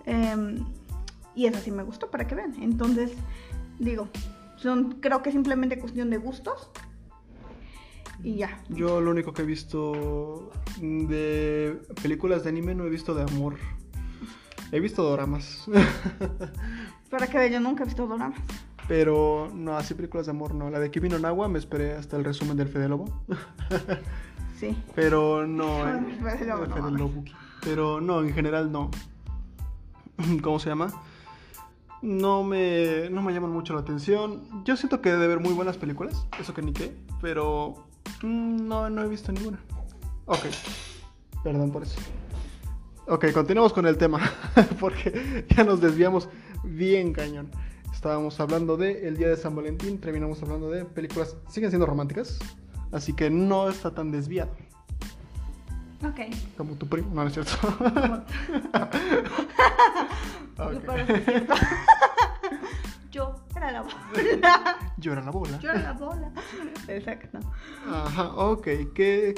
Em, 0.05 0.65
y 1.35 1.47
esa 1.47 1.61
sí 1.61 1.71
me 1.71 1.83
gustó, 1.83 2.11
para 2.11 2.27
que 2.27 2.35
vean. 2.35 2.55
Entonces, 2.61 3.13
digo, 3.79 4.09
son, 4.57 5.01
creo 5.01 5.23
que 5.23 5.29
es 5.29 5.35
simplemente 5.35 5.79
cuestión 5.79 6.09
de 6.11 6.17
gustos. 6.17 6.71
Y 8.23 8.37
ya. 8.37 8.61
Yo 8.69 9.01
lo 9.01 9.11
único 9.11 9.33
que 9.33 9.43
he 9.43 9.47
visto 9.47 10.51
de 10.81 11.81
películas 12.03 12.43
de 12.45 12.51
anime 12.51 12.75
no 12.75 12.85
he 12.85 12.91
visto 12.91 13.15
de 13.15 13.23
amor. 13.23 13.57
He 14.73 14.81
visto 14.81 15.03
doramas. 15.03 15.67
Para 17.11 17.27
que 17.27 17.39
vean, 17.39 17.53
yo 17.53 17.61
nunca 17.61 17.85
he 17.85 17.87
visto 17.87 18.07
doramas. 18.07 18.39
Pero 18.89 19.51
no, 19.55 19.77
así 19.77 19.95
películas 19.95 20.27
de 20.27 20.31
amor 20.31 20.55
no. 20.55 20.71
La 20.71 20.81
de 20.81 20.91
Kimi 20.91 21.09
no 21.09 21.19
Nawa 21.19 21.49
me 21.49 21.59
esperé 21.59 21.93
hasta 21.93 22.17
el 22.17 22.25
resumen 22.25 22.57
del 22.57 22.69
Fede 22.69 22.89
Lobo. 22.89 23.07
Sí. 24.59 24.77
Pero 24.97 25.47
no. 25.47 25.85
Fede 26.21 26.47
Lobo, 26.47 26.65
el 26.65 26.73
Fede. 26.73 26.91
Lobuki. 26.91 27.33
Pero 27.63 28.01
no, 28.01 28.23
en 28.23 28.33
general 28.35 28.73
no. 28.73 28.91
¿Cómo 30.43 30.59
se 30.59 30.69
llama? 30.69 30.93
No 32.03 32.43
me, 32.43 33.09
no 33.09 33.23
me 33.23 33.33
llaman 33.33 33.53
mucho 33.53 33.75
la 33.75 33.81
atención. 33.81 34.65
Yo 34.65 34.77
siento 34.77 35.01
que 35.01 35.11
debe 35.11 35.27
haber 35.27 35.39
muy 35.39 35.53
buenas 35.53 35.77
películas, 35.77 36.27
eso 36.41 36.55
que 36.55 36.63
ni 36.63 36.73
qué, 36.73 36.97
pero 37.21 37.88
no, 38.23 38.91
no 38.91 39.03
he 39.03 39.09
visto 39.09 39.33
ninguna. 39.33 39.59
Ok, 40.27 40.47
perdón 41.43 41.71
por 41.71 41.83
eso. 41.83 41.99
Ok, 43.07 43.33
continuamos 43.33 43.73
con 43.73 43.87
el 43.87 43.97
tema, 43.97 44.21
porque 44.81 45.47
ya 45.57 45.65
nos 45.65 45.81
desviamos 45.81 46.29
bien 46.63 47.13
cañón. 47.13 47.51
Estábamos 47.93 48.39
hablando 48.39 48.77
de 48.77 49.09
el 49.09 49.17
día 49.17 49.29
de 49.29 49.37
San 49.37 49.57
Valentín, 49.57 49.99
terminamos 49.99 50.43
hablando 50.43 50.71
de 50.71 50.85
películas, 50.85 51.37
siguen 51.51 51.71
siendo 51.71 51.87
románticas, 51.87 52.39
así 52.93 53.13
que 53.15 53.31
no 53.31 53.69
está 53.69 53.93
tan 53.93 54.13
desviado 54.13 54.51
Ok. 56.05 56.21
como 56.57 56.75
tu 56.75 56.87
primo, 56.87 57.09
no, 57.13 57.23
no 57.23 57.29
es 57.29 57.35
cierto. 57.35 57.53
Ok. 60.61 60.73
Pero 60.85 61.07
sí 61.07 61.13
es 61.13 61.25
cierto. 61.25 61.55
Yo 63.13 63.35
era 63.57 63.71
la 63.71 63.83
bola. 63.83 64.77
Llora 64.99 65.23
la 65.23 65.31
bola. 65.31 65.59
Yo 65.61 65.71
era 65.71 65.83
la 65.83 65.93
bola. 65.93 66.33
Exacto. 66.89 67.39
Ajá, 67.89 68.35
ok. 68.35 68.67
¿Qué, 68.95 69.35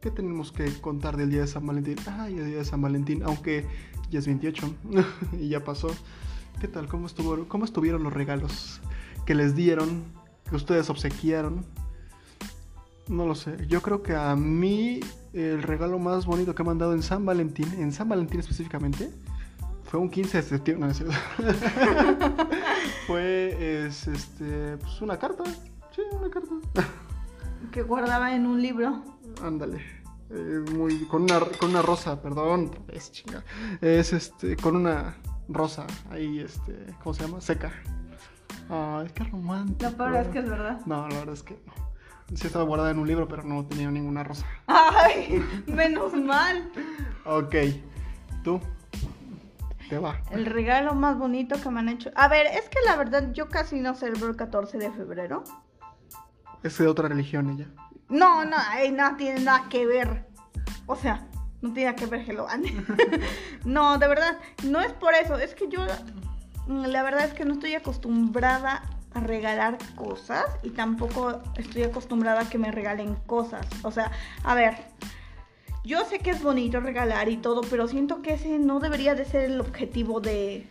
¿qué 0.00 0.10
tenemos 0.10 0.52
que 0.52 0.72
contar 0.80 1.16
del 1.16 1.30
día 1.30 1.42
de 1.42 1.46
San 1.46 1.66
Valentín? 1.66 1.96
Ay, 2.06 2.38
el 2.38 2.46
día 2.46 2.58
de 2.58 2.64
San 2.64 2.82
Valentín, 2.82 3.22
aunque 3.22 3.66
ya 4.10 4.18
es 4.18 4.26
28 4.26 4.74
y 5.40 5.48
ya 5.48 5.62
pasó. 5.64 5.88
¿Qué 6.60 6.66
tal? 6.66 6.88
¿Cómo, 6.88 7.06
estuvo, 7.06 7.46
¿Cómo 7.46 7.64
estuvieron 7.64 8.02
los 8.02 8.12
regalos 8.12 8.80
que 9.24 9.34
les 9.34 9.54
dieron? 9.54 10.04
Que 10.48 10.56
ustedes 10.56 10.90
obsequiaron. 10.90 11.64
No 13.06 13.26
lo 13.26 13.36
sé. 13.36 13.56
Yo 13.68 13.80
creo 13.80 14.02
que 14.02 14.16
a 14.16 14.34
mí 14.34 15.00
el 15.32 15.62
regalo 15.62 15.98
más 15.98 16.26
bonito 16.26 16.54
que 16.54 16.64
me 16.64 16.70
han 16.70 16.78
dado 16.78 16.94
en 16.94 17.02
San 17.02 17.24
Valentín, 17.24 17.72
en 17.78 17.92
San 17.92 18.08
Valentín 18.08 18.40
específicamente, 18.40 19.10
fue 19.88 19.98
un 19.98 20.10
15 20.10 20.36
de 20.36 20.42
septiembre. 20.42 20.86
No, 20.86 20.92
es 20.92 20.98
cierto. 20.98 21.14
fue 23.06 23.86
es, 23.86 24.06
este, 24.06 24.76
pues 24.76 25.00
una 25.00 25.18
carta. 25.18 25.44
Sí, 25.44 26.02
una 26.12 26.30
carta. 26.30 26.54
Que 27.72 27.82
guardaba 27.82 28.34
en 28.34 28.46
un 28.46 28.60
libro. 28.60 29.02
Ándale. 29.42 29.82
Eh, 30.30 30.62
muy, 30.74 31.06
con, 31.06 31.22
una, 31.22 31.40
con 31.40 31.70
una 31.70 31.80
rosa, 31.80 32.20
perdón. 32.20 32.70
Es 32.88 33.10
chinga. 33.12 33.42
Es 33.80 34.12
este, 34.12 34.56
con 34.56 34.76
una 34.76 35.16
rosa 35.48 35.86
ahí, 36.10 36.40
este, 36.40 36.94
¿cómo 37.02 37.14
se 37.14 37.22
llama? 37.22 37.40
Seca. 37.40 37.72
Ay, 38.68 39.08
qué 39.14 39.24
romántico. 39.24 39.90
Lo 39.90 39.96
peor 39.96 40.16
es 40.16 40.28
que 40.28 40.38
es 40.40 40.50
verdad. 40.50 40.80
No, 40.84 41.08
la 41.08 41.18
verdad 41.18 41.34
es 41.34 41.42
que 41.42 41.58
no. 41.66 41.72
Sí 42.36 42.46
estaba 42.46 42.64
guardada 42.64 42.90
en 42.90 42.98
un 42.98 43.08
libro, 43.08 43.26
pero 43.26 43.42
no 43.42 43.64
tenía 43.64 43.90
ninguna 43.90 44.22
rosa. 44.22 44.44
Ay, 44.66 45.42
menos 45.66 46.12
mal. 46.12 46.70
Ok. 47.24 47.54
¿Tú? 48.44 48.60
Te 49.88 49.98
va. 49.98 50.20
El 50.30 50.46
regalo 50.46 50.94
más 50.94 51.16
bonito 51.18 51.60
que 51.60 51.70
me 51.70 51.80
han 51.80 51.88
hecho. 51.88 52.10
A 52.14 52.28
ver, 52.28 52.46
es 52.46 52.68
que 52.68 52.78
la 52.84 52.96
verdad 52.96 53.32
yo 53.32 53.48
casi 53.48 53.80
no 53.80 53.94
celebro 53.94 54.28
el 54.28 54.36
14 54.36 54.78
de 54.78 54.90
febrero. 54.90 55.44
Es 56.62 56.76
de 56.78 56.86
otra 56.86 57.08
religión 57.08 57.50
ella. 57.50 57.68
No, 58.08 58.44
no, 58.44 58.56
ay, 58.58 58.90
no 58.90 59.16
tiene 59.16 59.40
nada 59.40 59.68
que 59.68 59.86
ver. 59.86 60.26
O 60.86 60.96
sea, 60.96 61.26
no 61.62 61.72
tiene 61.72 61.90
nada 61.90 61.96
que 61.96 62.06
ver 62.06 62.28
Hello 62.28 62.48
Andy. 62.48 62.76
no, 63.64 63.98
de 63.98 64.08
verdad, 64.08 64.38
no 64.64 64.80
es 64.80 64.92
por 64.92 65.14
eso. 65.14 65.36
Es 65.36 65.54
que 65.54 65.68
yo, 65.68 65.80
mm, 66.66 66.86
la 66.86 67.02
verdad 67.02 67.24
es 67.26 67.34
que 67.34 67.44
no 67.44 67.54
estoy 67.54 67.74
acostumbrada 67.74 68.82
a 69.14 69.20
regalar 69.20 69.78
cosas 69.94 70.44
y 70.62 70.70
tampoco 70.70 71.42
estoy 71.56 71.84
acostumbrada 71.84 72.42
a 72.42 72.48
que 72.48 72.58
me 72.58 72.70
regalen 72.70 73.14
cosas. 73.26 73.66
O 73.82 73.90
sea, 73.90 74.10
a 74.44 74.54
ver, 74.54 74.76
yo 75.88 76.04
sé 76.04 76.18
que 76.18 76.28
es 76.28 76.42
bonito 76.42 76.80
regalar 76.80 77.30
y 77.30 77.38
todo, 77.38 77.62
pero 77.62 77.88
siento 77.88 78.20
que 78.20 78.34
ese 78.34 78.58
no 78.58 78.78
debería 78.78 79.14
de 79.14 79.24
ser 79.24 79.50
el 79.50 79.58
objetivo 79.58 80.20
de, 80.20 80.66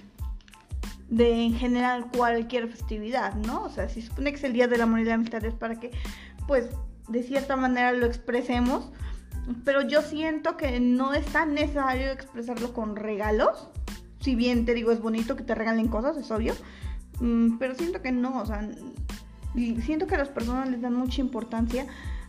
de 1.09 1.41
en 1.41 1.55
general 1.55 2.11
cualquier 2.15 2.67
festividad, 2.67 3.33
¿no? 3.33 3.63
O 3.63 3.69
sea, 3.69 3.89
si 3.89 4.03
supone 4.03 4.29
que 4.29 4.37
es 4.37 4.43
el 4.43 4.53
Día 4.53 4.67
del 4.67 4.79
Amor 4.81 4.99
y 4.99 5.05
la 5.05 5.15
Amistad 5.15 5.43
es 5.43 5.55
para 5.55 5.79
que, 5.79 5.89
pues, 6.45 6.69
de 7.07 7.23
cierta 7.23 7.55
manera 7.55 7.93
lo 7.93 8.05
expresemos, 8.05 8.91
pero 9.65 9.81
yo 9.81 10.03
siento 10.03 10.55
que 10.55 10.79
no 10.79 11.15
es 11.15 11.25
tan 11.25 11.55
necesario 11.55 12.11
expresarlo 12.11 12.71
con 12.73 12.95
regalos, 12.95 13.69
si 14.19 14.35
bien 14.35 14.65
te 14.65 14.75
digo 14.75 14.91
es 14.91 15.01
bonito 15.01 15.35
que 15.35 15.43
te 15.43 15.55
regalen 15.55 15.87
cosas, 15.87 16.15
es 16.17 16.29
obvio, 16.29 16.53
mm, 17.21 17.57
pero 17.57 17.73
siento 17.73 18.03
que 18.03 18.11
no, 18.11 18.39
o 18.39 18.45
sea, 18.45 18.69
siento 19.81 20.05
que 20.05 20.13
a 20.13 20.19
las 20.19 20.29
personas 20.29 20.69
les 20.69 20.81
dan 20.81 20.93
mucha 20.93 21.21
importancia 21.21 21.87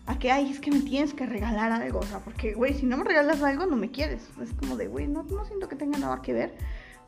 a 0.08 0.18
que, 0.18 0.32
ay, 0.32 0.50
es 0.50 0.58
que 0.58 0.70
me 0.70 0.80
tienes 0.80 1.12
que 1.12 1.26
regalar 1.26 1.70
algo, 1.70 2.00
o 2.00 2.02
sea, 2.02 2.20
porque, 2.20 2.54
güey, 2.54 2.72
si 2.72 2.86
no 2.86 2.96
me 2.96 3.04
regalas 3.04 3.42
algo, 3.42 3.66
no 3.66 3.76
me 3.76 3.90
quieres, 3.90 4.26
es 4.42 4.54
como 4.54 4.76
de, 4.76 4.88
güey, 4.88 5.06
no, 5.06 5.22
no 5.24 5.44
siento 5.44 5.68
que 5.68 5.76
tenga 5.76 5.98
nada 5.98 6.22
que 6.22 6.32
ver. 6.32 6.54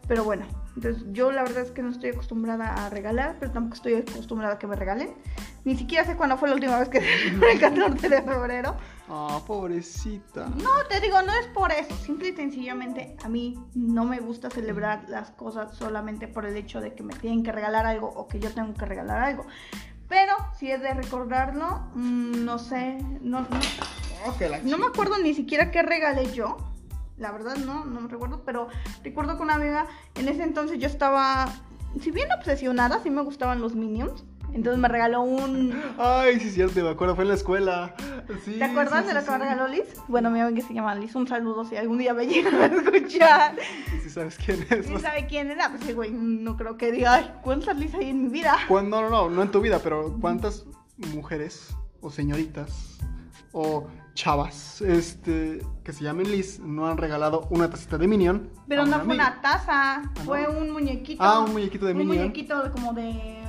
Pero 0.06 0.24
bueno, 0.24 0.44
entonces 0.74 1.04
yo 1.12 1.30
la 1.30 1.42
verdad 1.42 1.62
es 1.62 1.70
que 1.70 1.82
no 1.82 1.90
estoy 1.90 2.10
acostumbrada 2.10 2.74
a 2.74 2.90
regalar, 2.90 3.36
pero 3.38 3.52
tampoco 3.52 3.76
estoy 3.76 3.94
acostumbrada 3.94 4.54
a 4.54 4.58
que 4.58 4.66
me 4.66 4.74
regalen. 4.74 5.14
Ni 5.64 5.76
siquiera 5.76 6.04
sé 6.04 6.16
cuándo 6.16 6.36
fue 6.36 6.48
la 6.48 6.54
última 6.54 6.78
vez 6.78 6.88
que 6.88 7.00
fue 7.38 7.52
el 7.52 7.60
14 7.60 8.08
de 8.08 8.22
febrero. 8.22 8.76
Ah, 9.08 9.40
pobrecita. 9.46 10.48
No, 10.48 10.84
te 10.88 11.00
digo, 11.00 11.22
no 11.22 11.32
es 11.32 11.46
por 11.48 11.70
eso. 11.70 11.94
Simple 11.96 12.30
y 12.30 12.36
sencillamente 12.36 13.16
a 13.22 13.28
mí 13.28 13.58
no 13.74 14.04
me 14.04 14.20
gusta 14.20 14.50
celebrar 14.50 15.04
las 15.08 15.30
cosas 15.30 15.76
solamente 15.76 16.26
por 16.28 16.44
el 16.44 16.56
hecho 16.56 16.80
de 16.80 16.94
que 16.94 17.02
me 17.02 17.14
tienen 17.14 17.42
que 17.42 17.52
regalar 17.52 17.86
algo 17.86 18.08
o 18.08 18.26
que 18.26 18.40
yo 18.40 18.50
tengo 18.52 18.74
que 18.74 18.86
regalar 18.86 19.22
algo. 19.22 19.46
Pero 20.10 20.34
si 20.58 20.68
es 20.72 20.82
de 20.82 20.92
recordarlo, 20.92 21.80
mm, 21.94 22.44
no 22.44 22.58
sé, 22.58 22.98
no, 23.22 23.42
no, 23.42 23.48
la 24.40 24.58
no 24.58 24.76
me 24.76 24.86
acuerdo 24.86 25.16
ni 25.18 25.34
siquiera 25.34 25.70
qué 25.70 25.82
regalé 25.82 26.32
yo. 26.32 26.56
La 27.16 27.30
verdad 27.30 27.56
no, 27.56 27.84
no 27.84 28.00
me 28.00 28.08
recuerdo, 28.08 28.42
pero 28.44 28.66
recuerdo 29.04 29.36
que 29.36 29.42
una 29.44 29.54
amiga, 29.54 29.86
en 30.16 30.28
ese 30.28 30.42
entonces 30.42 30.80
yo 30.80 30.88
estaba, 30.88 31.48
si 32.00 32.10
bien 32.10 32.28
obsesionada, 32.32 33.00
sí 33.02 33.08
me 33.08 33.22
gustaban 33.22 33.60
los 33.60 33.76
Minions. 33.76 34.24
Entonces 34.52 34.78
me 34.80 34.88
regaló 34.88 35.22
un... 35.22 35.72
Ay, 35.98 36.40
sí, 36.40 36.50
cierto, 36.50 36.82
me 36.82 36.90
acuerdo, 36.90 37.14
fue 37.14 37.24
en 37.24 37.28
la 37.28 37.34
escuela. 37.34 37.94
Sí, 38.44 38.56
¿Te 38.58 38.64
acuerdas 38.64 39.02
sí, 39.02 39.08
de 39.08 39.14
lo 39.14 39.20
sí, 39.20 39.26
que 39.26 39.32
me 39.32 39.36
sí. 39.38 39.42
regaló 39.44 39.68
Liz? 39.68 39.84
Bueno, 40.08 40.30
mi 40.30 40.40
amiga 40.40 40.54
que 40.60 40.66
se 40.66 40.74
llama 40.74 40.94
Liz, 40.94 41.14
un 41.14 41.26
saludo 41.28 41.64
si 41.64 41.76
algún 41.76 41.98
día 41.98 42.12
me 42.14 42.26
llegan 42.28 42.54
a 42.54 42.66
escuchar. 42.66 43.56
Sí, 43.90 43.98
sí 44.04 44.10
sabes 44.10 44.36
quién 44.44 44.66
es. 44.70 44.86
¿Sí 44.86 44.98
sabe 44.98 45.26
quién 45.26 45.50
era? 45.50 45.70
Pues 45.70 45.82
sí, 45.84 45.92
güey, 45.92 46.10
no 46.10 46.56
creo 46.56 46.76
que 46.76 46.90
diga, 46.92 47.14
ay, 47.14 47.32
¿cuántas 47.42 47.76
Liz 47.78 47.94
hay 47.94 48.10
en 48.10 48.22
mi 48.24 48.28
vida? 48.28 48.56
¿Cuán- 48.68 48.90
No, 48.90 49.00
no, 49.02 49.08
no, 49.10 49.30
no 49.30 49.42
en 49.42 49.50
tu 49.50 49.60
vida, 49.60 49.80
pero 49.82 50.16
¿cuántas 50.20 50.66
mujeres 51.14 51.74
o 52.00 52.10
señoritas 52.10 52.98
o 53.52 53.86
chavas 54.14 54.80
este, 54.82 55.60
que 55.84 55.92
se 55.92 56.04
llamen 56.04 56.30
Liz 56.30 56.60
no 56.60 56.86
han 56.88 56.96
regalado 56.98 57.46
una 57.50 57.70
tacita 57.70 57.98
de 57.98 58.06
Minion? 58.06 58.50
Pero 58.68 58.84
no 58.84 58.92
fue 59.00 59.14
amiga? 59.14 59.14
una 59.32 59.40
taza, 59.40 59.94
Ah, 59.96 60.02
¿no? 60.16 60.24
fue 60.24 60.48
un 60.48 60.70
muñequito. 60.70 61.22
Ah, 61.22 61.40
un 61.40 61.52
muñequito 61.52 61.86
de 61.86 61.92
un 61.92 61.98
Minion. 61.98 62.16
muñequito 62.18 62.62
de- 62.62 62.70
como 62.70 62.92
de 62.92 63.39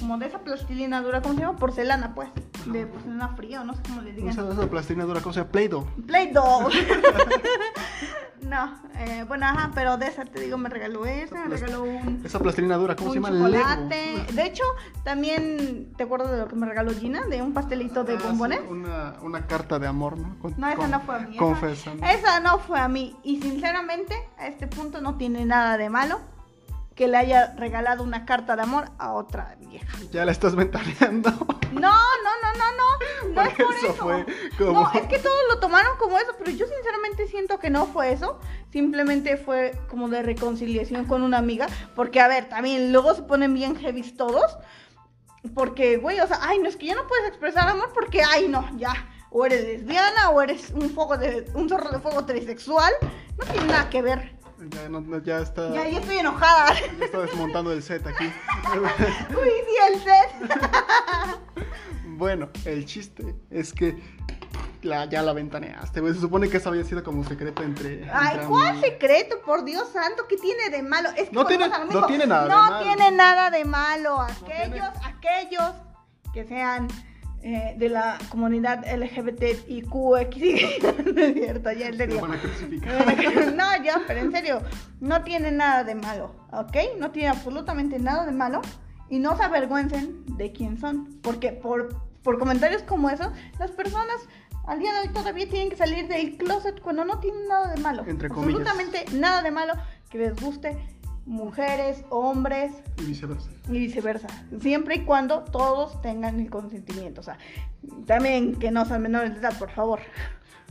como 0.00 0.18
de 0.18 0.26
esa 0.26 0.38
plastilina 0.40 1.00
dura, 1.02 1.22
¿cómo 1.22 1.34
se 1.34 1.40
llama? 1.40 1.56
Porcelana, 1.58 2.14
pues. 2.14 2.28
De 2.66 2.86
porcelana 2.86 3.28
fría, 3.36 3.60
o 3.60 3.64
no 3.64 3.74
sé 3.74 3.82
cómo 3.86 4.02
le 4.02 4.12
digan. 4.12 4.30
Esa, 4.30 4.50
esa 4.50 4.68
plastilina 4.68 5.04
dura, 5.04 5.20
¿cómo 5.20 5.32
se 5.32 5.40
llama? 5.40 5.52
Play-Doh. 5.52 5.86
Play-Doh. 6.06 6.68
no, 8.42 8.78
eh, 8.98 9.24
bueno, 9.26 9.46
ajá, 9.46 9.70
pero 9.74 9.96
de 9.96 10.06
esa 10.06 10.24
te 10.24 10.40
digo, 10.40 10.58
me 10.58 10.68
regaló 10.68 11.06
ese, 11.06 11.34
me 11.34 11.46
regaló 11.56 11.82
un, 11.84 12.22
Esa 12.24 12.38
plastilina 12.38 12.76
dura, 12.76 12.94
¿cómo 12.96 13.08
un 13.10 13.14
se 13.14 13.20
llama? 13.20 13.36
chocolate. 13.36 14.12
Lego. 14.16 14.32
De 14.32 14.46
hecho, 14.46 14.64
también, 15.04 15.92
¿te 15.96 16.04
acuerdas 16.04 16.30
de 16.32 16.38
lo 16.38 16.48
que 16.48 16.56
me 16.56 16.66
regaló 16.66 16.92
Gina? 16.92 17.22
De 17.26 17.42
un 17.42 17.52
pastelito 17.54 18.04
de 18.04 18.14
Ah, 18.14 18.18
sí, 18.20 18.26
bombones. 18.26 18.60
una, 18.68 19.14
una 19.22 19.46
carta 19.46 19.78
de 19.78 19.86
amor, 19.86 20.18
¿no? 20.18 20.38
Con- 20.40 20.54
No, 20.58 20.68
esa 20.68 20.76
con- 20.76 20.90
no 20.90 21.00
fue 21.00 21.16
a 21.16 21.18
mí. 21.20 21.34
esa- 21.36 21.44
Confesando. 21.44 22.06
Esa 22.06 22.40
no 22.40 22.58
fue 22.58 22.78
a 22.80 22.88
mí. 22.88 23.16
Y 23.22 23.40
sinceramente, 23.42 24.14
a 24.38 24.46
este 24.48 24.66
punto 24.66 25.00
no 25.00 25.16
tiene 25.16 25.44
nada 25.44 25.76
de 25.78 25.88
malo 25.90 26.20
que 26.96 27.06
le 27.06 27.16
haya 27.18 27.54
regalado 27.56 28.02
una 28.02 28.24
carta 28.24 28.56
de 28.56 28.62
amor 28.62 28.86
a 28.98 29.12
otra 29.12 29.54
vieja. 29.60 29.86
Ya 30.10 30.24
la 30.24 30.32
estás 30.32 30.56
ventaneando. 30.56 31.30
No, 31.72 31.80
no, 31.92 32.32
no, 32.42 32.52
no, 32.58 32.72
no. 32.76 33.34
No 33.34 33.42
es 33.42 33.54
por 33.54 33.74
eso 33.74 33.86
eso. 33.88 33.94
fue 34.02 34.26
como- 34.56 34.72
No, 34.80 34.92
es 34.94 35.02
que 35.08 35.18
todos 35.18 35.36
lo 35.50 35.60
tomaron 35.60 35.98
como 35.98 36.16
eso, 36.16 36.32
pero 36.38 36.50
yo 36.52 36.66
sinceramente 36.66 37.26
siento 37.28 37.58
que 37.58 37.68
no 37.68 37.84
fue 37.86 38.12
eso. 38.12 38.40
Simplemente 38.72 39.36
fue 39.36 39.78
como 39.90 40.08
de 40.08 40.22
reconciliación 40.22 41.04
con 41.04 41.22
una 41.22 41.36
amiga. 41.36 41.66
Porque, 41.94 42.20
a 42.20 42.28
ver, 42.28 42.48
también 42.48 42.92
luego 42.92 43.14
se 43.14 43.22
ponen 43.24 43.52
bien 43.52 43.76
heavy 43.76 44.02
todos. 44.12 44.56
Porque, 45.54 45.98
güey, 45.98 46.18
o 46.20 46.26
sea, 46.26 46.38
ay, 46.40 46.58
no 46.60 46.68
es 46.68 46.76
que 46.76 46.86
ya 46.86 46.94
no 46.94 47.06
puedes 47.06 47.28
expresar 47.28 47.68
amor 47.68 47.90
porque, 47.92 48.22
ay, 48.22 48.48
no, 48.48 48.68
ya. 48.78 48.94
O 49.30 49.44
eres 49.44 49.64
lesbiana 49.66 50.30
o 50.30 50.40
eres 50.40 50.70
un 50.70 50.88
fuego 50.90 51.18
de 51.18 51.50
un 51.54 51.68
zorro 51.68 51.90
de 51.90 51.98
fuego 51.98 52.24
trisexual. 52.24 52.92
No 53.38 53.44
tiene 53.52 53.66
nada 53.66 53.90
que 53.90 54.00
ver. 54.00 54.35
Ya, 54.70 54.88
no- 54.88 55.00
no, 55.00 55.22
ya 55.22 55.40
está. 55.40 55.72
Ya, 55.72 55.88
ya 55.88 55.98
estoy 56.00 56.18
enojada. 56.18 56.74
ya 56.98 57.04
está 57.04 57.18
desmontando 57.20 57.72
el 57.72 57.82
set 57.82 58.06
aquí. 58.06 58.24
Uy, 59.30 59.50
sí, 59.66 59.92
el 59.92 60.00
set. 60.00 60.50
bueno, 62.06 62.48
el 62.64 62.84
chiste 62.86 63.34
es 63.50 63.72
que 63.72 63.96
la, 64.82 65.04
ya 65.06 65.22
la 65.22 65.32
ventaneaste. 65.32 66.00
Se 66.14 66.20
supone 66.20 66.48
que 66.48 66.56
eso 66.58 66.68
había 66.68 66.84
sido 66.84 67.02
como 67.02 67.24
secreto 67.24 67.62
entre. 67.62 68.08
Ay, 68.12 68.34
entre 68.34 68.46
¿cuál 68.46 68.66
amigos. 68.68 68.88
secreto? 68.90 69.42
Por 69.44 69.64
Dios 69.64 69.88
santo, 69.92 70.26
¿qué 70.28 70.36
tiene 70.36 70.70
de 70.70 70.82
malo? 70.82 71.10
Es 71.16 71.28
que 71.28 71.34
No 71.34 71.46
tiene- 71.46 71.64
a 71.64 71.84
lo 71.84 72.00
no 72.00 72.06
tiene 72.06 72.26
nada 72.26 72.44
de 72.44 72.48
No 72.50 72.56
malo. 72.62 72.82
tiene 72.84 73.10
nada 73.12 73.50
de 73.50 73.64
malo. 73.64 74.20
Aquellos, 74.22 74.88
aquellos 75.04 75.72
que 76.32 76.44
sean 76.44 76.88
eh, 77.42 77.74
de 77.76 77.88
la 77.88 78.18
comunidad 78.28 78.84
LGBTIQX. 78.86 79.84
no 81.14 81.20
es 81.20 81.34
cierto, 81.34 81.72
ya 81.72 81.88
en 81.88 81.96
serio. 81.96 82.26
No, 83.54 83.84
ya, 83.84 84.02
pero 84.06 84.20
en 84.20 84.32
serio, 84.32 84.62
no 85.00 85.22
tiene 85.22 85.52
nada 85.52 85.84
de 85.84 85.94
malo, 85.94 86.34
¿ok? 86.52 86.76
No 86.98 87.10
tiene 87.10 87.28
absolutamente 87.28 87.98
nada 87.98 88.26
de 88.26 88.32
malo 88.32 88.62
y 89.08 89.18
no 89.18 89.36
se 89.36 89.44
avergüencen 89.44 90.24
de 90.36 90.52
quién 90.52 90.78
son, 90.78 91.20
porque 91.22 91.52
por, 91.52 91.94
por 92.22 92.38
comentarios 92.38 92.82
como 92.82 93.10
eso, 93.10 93.32
las 93.58 93.70
personas 93.70 94.16
al 94.66 94.80
día 94.80 94.92
de 94.94 95.00
hoy 95.00 95.08
todavía 95.14 95.48
tienen 95.48 95.70
que 95.70 95.76
salir 95.76 96.08
del 96.08 96.36
closet 96.36 96.80
cuando 96.80 97.04
no 97.04 97.20
tienen 97.20 97.46
nada 97.46 97.72
de 97.72 97.80
malo. 97.80 98.04
Entre 98.06 98.28
comillas. 98.28 98.60
Absolutamente 98.60 99.04
nada 99.16 99.42
de 99.42 99.50
malo 99.52 99.74
que 100.10 100.18
les 100.18 100.40
guste 100.40 100.76
mujeres, 101.26 102.04
hombres 102.10 102.72
Y 102.98 103.04
viceversa. 103.04 103.48
y 103.68 103.78
viceversa. 103.78 104.28
Siempre 104.60 104.96
y 104.96 105.00
cuando 105.04 105.40
todos 105.42 106.00
tengan 106.00 106.40
el 106.40 106.48
consentimiento. 106.50 107.20
O 107.20 107.24
sea, 107.24 107.36
también 108.06 108.54
que 108.56 108.70
no 108.70 108.84
sean 108.84 109.02
menores 109.02 109.34
de 109.34 109.40
edad, 109.40 109.58
por 109.58 109.70
favor. 109.70 109.98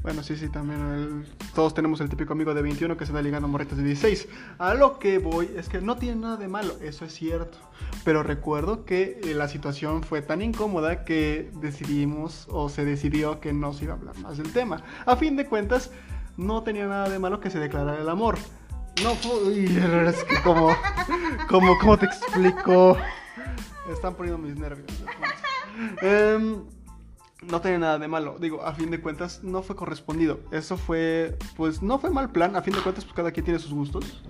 Bueno, 0.01 0.21
sí, 0.21 0.35
sí, 0.35 0.49
también. 0.49 0.79
el- 0.81 1.25
todos 1.55 1.73
tenemos 1.73 1.99
el 1.99 2.09
típico 2.09 2.33
amigo 2.33 2.53
de 2.53 2.61
21 2.61 2.95
que 2.95 3.05
se 3.07 3.11
da 3.13 3.21
ligando 3.23 3.47
morritas 3.47 3.77
de 3.77 3.83
16. 3.83 4.27
A 4.59 4.75
lo 4.75 4.99
que 4.99 5.17
voy 5.17 5.49
es 5.57 5.67
que 5.67 5.81
no 5.81 5.95
tiene 5.97 6.21
nada 6.21 6.37
de 6.37 6.47
malo, 6.47 6.75
eso 6.81 7.05
es 7.05 7.13
cierto. 7.13 7.57
Pero 8.03 8.21
recuerdo 8.21 8.85
que 8.85 9.19
eh, 9.23 9.33
la 9.33 9.47
situación 9.47 10.03
fue 10.03 10.21
tan 10.21 10.41
incómoda 10.43 11.03
que 11.05 11.49
decidimos 11.59 12.47
o 12.51 12.69
se 12.69 12.85
decidió 12.85 13.39
que 13.39 13.51
no 13.51 13.73
se 13.73 13.85
iba 13.85 13.93
a 13.93 13.97
hablar 13.97 14.17
más 14.19 14.37
del 14.37 14.53
tema. 14.53 14.83
A 15.07 15.15
fin 15.15 15.35
de 15.37 15.47
cuentas, 15.47 15.89
no 16.37 16.61
tenía 16.63 16.85
nada 16.85 17.09
de 17.09 17.17
malo 17.17 17.39
que 17.39 17.49
se 17.49 17.59
declarara 17.59 17.99
el 17.99 18.09
amor. 18.09 18.37
No 19.03 19.15
fue. 19.15 19.43
uy, 19.43 19.65
es 20.07 20.23
que 20.23 20.41
como. 20.41 20.75
como 21.49 21.77
¿Cómo 21.79 21.97
te 21.97 22.05
explico? 22.05 22.97
Están 23.91 24.15
poniendo 24.15 24.37
mis 24.37 24.57
nervios. 24.57 24.87
Em, 26.01 26.63
no 27.43 27.61
tiene 27.61 27.79
nada 27.79 27.99
de 27.99 28.07
malo. 28.07 28.37
Digo, 28.39 28.63
a 28.63 28.73
fin 28.73 28.89
de 28.89 29.01
cuentas, 29.01 29.43
no 29.43 29.61
fue 29.61 29.75
correspondido. 29.75 30.39
Eso 30.51 30.77
fue, 30.77 31.37
pues, 31.55 31.81
no 31.81 31.99
fue 31.99 32.09
mal 32.09 32.31
plan. 32.31 32.55
A 32.55 32.61
fin 32.61 32.73
de 32.73 32.81
cuentas, 32.81 33.03
pues 33.03 33.15
cada 33.15 33.31
quien 33.31 33.45
tiene 33.45 33.59
sus 33.59 33.73
gustos. 33.73 34.23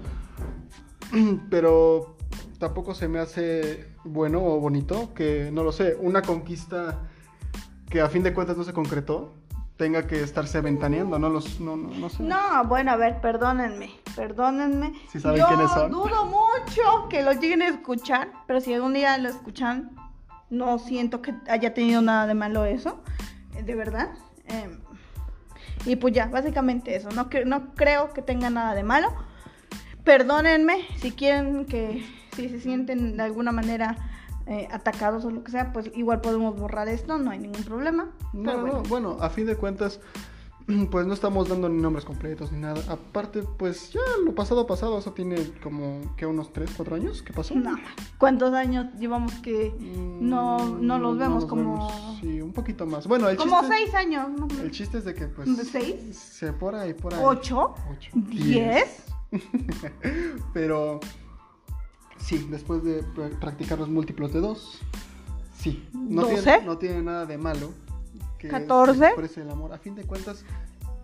Pero 1.50 2.18
tampoco 2.60 2.96
se 2.96 3.08
me 3.08 3.20
hace 3.20 3.90
bueno 4.04 4.44
o 4.44 4.60
bonito 4.60 5.14
que, 5.14 5.50
no 5.52 5.64
lo 5.64 5.72
sé, 5.72 5.96
una 6.00 6.22
conquista 6.22 7.04
que 7.90 8.02
a 8.02 8.10
fin 8.10 8.24
de 8.24 8.34
cuentas 8.34 8.58
no 8.58 8.64
se 8.64 8.74
concretó 8.74 9.34
tenga 9.78 10.08
que 10.08 10.22
estarse 10.22 10.62
ventaneando. 10.62 11.20
No, 11.20 11.30
los, 11.30 11.60
no, 11.60 11.76
no, 11.76 11.90
no 11.90 12.10
sé. 12.10 12.24
No, 12.24 12.64
bueno, 12.66 12.92
a 12.92 12.96
ver, 12.96 13.20
perdónenme, 13.22 13.92
perdónenme. 14.16 14.94
Sí 15.12 15.20
saben 15.20 15.40
Yo 15.40 15.48
quiénes 15.48 15.72
son. 15.72 15.92
dudo 15.92 16.26
mucho 16.26 17.10
que 17.10 17.22
lo 17.24 17.34
lleguen 17.34 17.62
a 17.62 17.68
escuchar, 17.68 18.32
pero 18.48 18.62
si 18.62 18.74
algún 18.74 18.94
día 18.94 19.18
lo 19.18 19.30
escuchan, 19.30 19.92
no 20.50 20.80
siento 20.80 21.22
que 21.22 21.34
haya 21.48 21.74
tenido 21.74 22.02
nada 22.02 22.28
de 22.28 22.34
malo 22.34 22.66
eso, 22.66 23.02
eh, 23.56 23.64
de 23.64 23.76
verdad. 23.76 24.10
Em, 24.48 24.80
y 25.86 25.96
pues 25.98 26.14
ya, 26.14 26.28
básicamente 26.28 26.96
eso. 26.96 27.10
No, 27.12 27.30
no 27.46 27.74
creo 27.76 28.14
que 28.14 28.22
tenga 28.22 28.50
nada 28.50 28.74
de 28.76 28.84
malo. 28.84 29.14
Perdónenme 30.04 30.86
si 30.98 31.12
quieren 31.12 31.66
que, 31.66 32.06
si 32.36 32.50
se 32.50 32.60
sienten 32.60 33.18
de 33.18 33.24
alguna 33.24 33.52
manera 33.52 33.96
eh, 34.48 34.68
atacados 34.72 35.26
o 35.26 35.32
lo 35.32 35.44
que 35.44 35.52
sea, 35.52 35.74
pues 35.74 35.92
igual 35.96 36.22
podemos 36.22 36.56
borrar 36.56 36.88
esto, 36.88 37.18
no 37.18 37.32
hay 37.32 37.40
ningún 37.40 37.64
problema. 37.64 38.12
No, 38.34 38.44
pero 38.44 38.62
bueno. 38.62 38.74
no, 38.78 38.84
bueno, 38.84 39.18
a 39.22 39.30
fin 39.30 39.46
de 39.46 39.56
cuentas, 39.56 40.00
pues 40.92 41.06
no 41.06 41.14
estamos 41.14 41.50
dando 41.50 41.70
ni 41.70 41.82
nombres 41.82 42.06
completos 42.06 42.52
ni 42.52 42.60
nada. 42.60 42.82
Aparte, 42.92 43.44
pues 43.44 43.92
ya 43.92 44.02
lo 44.24 44.34
pasado 44.36 44.66
pasado, 44.68 44.98
eso 44.98 45.14
tiene 45.14 45.38
como 45.64 46.16
que 46.16 46.26
unos 46.26 46.52
3, 46.54 46.72
4 46.76 46.96
años. 46.96 47.22
¿Qué 47.22 47.34
pasó? 47.34 47.56
No, 47.56 47.76
¿cuántos 48.18 48.54
años 48.54 48.88
llevamos 49.00 49.34
que 49.36 49.74
Mm, 49.80 50.30
no, 50.30 50.76
no 50.76 51.00
los 51.00 51.18
vemos 51.18 51.46
como... 51.46 51.88
vemos. 51.88 52.18
Sí, 52.22 52.42
un 52.42 52.54
poquito 52.54 52.86
más. 52.86 53.08
Bueno, 53.08 53.30
el 53.30 53.38
Como 53.38 53.60
chiste, 53.62 53.76
seis 53.78 53.96
años, 53.96 54.30
¿no? 54.30 54.48
El 54.62 54.72
chiste 54.72 54.98
es 55.00 55.06
de 55.06 55.14
que, 55.14 55.28
pues. 55.28 55.56
¿De 55.58 55.64
seis? 55.66 56.18
Se 56.18 56.54
por 56.54 56.76
ahí, 56.76 56.94
por 56.94 57.14
ahí. 57.14 57.22
¿Ocho? 57.24 57.76
Ocho. 57.92 58.12
¿Diez? 58.14 59.04
Pero. 60.54 61.00
Sí, 62.26 62.48
después 62.50 62.84
de 62.84 63.04
pr- 63.04 63.38
practicar 63.40 63.78
los 63.78 63.88
múltiplos 63.90 64.34
de 64.34 64.40
dos. 64.40 64.80
Sí. 65.60 65.88
No 65.94 66.24
¿Doce? 66.24 66.42
tiene, 66.44 66.66
no 66.66 66.78
tiene 66.78 67.02
nada 67.04 67.26
de 67.26 67.38
malo. 67.38 67.72
Que 68.40 68.48
¿Catorce? 68.48 68.98
se 69.00 69.06
exprese 69.08 69.42
el 69.42 69.50
amor. 69.52 69.74
A 69.74 69.78
fin 69.78 69.94
de 69.96 70.04
cuentas, 70.04 70.44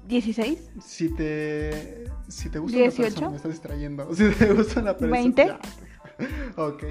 ¿Dieciséis? 0.08 0.70
si 0.84 1.10
te. 1.10 2.06
Si 2.28 2.50
te 2.50 2.58
gusta 2.60 2.76
una 2.78 2.84
¿Dieciocho? 2.88 3.10
persona, 3.12 3.30
me 3.30 3.36
estás 3.38 3.52
distrayendo. 3.52 4.10
Si 4.16 4.30
te 4.32 4.54
gusta 4.54 4.80
una 4.82 4.94
persona. 4.94 5.12
¿Veinte? 5.12 5.46
ya. 5.48 5.60
Ok. 6.64 6.84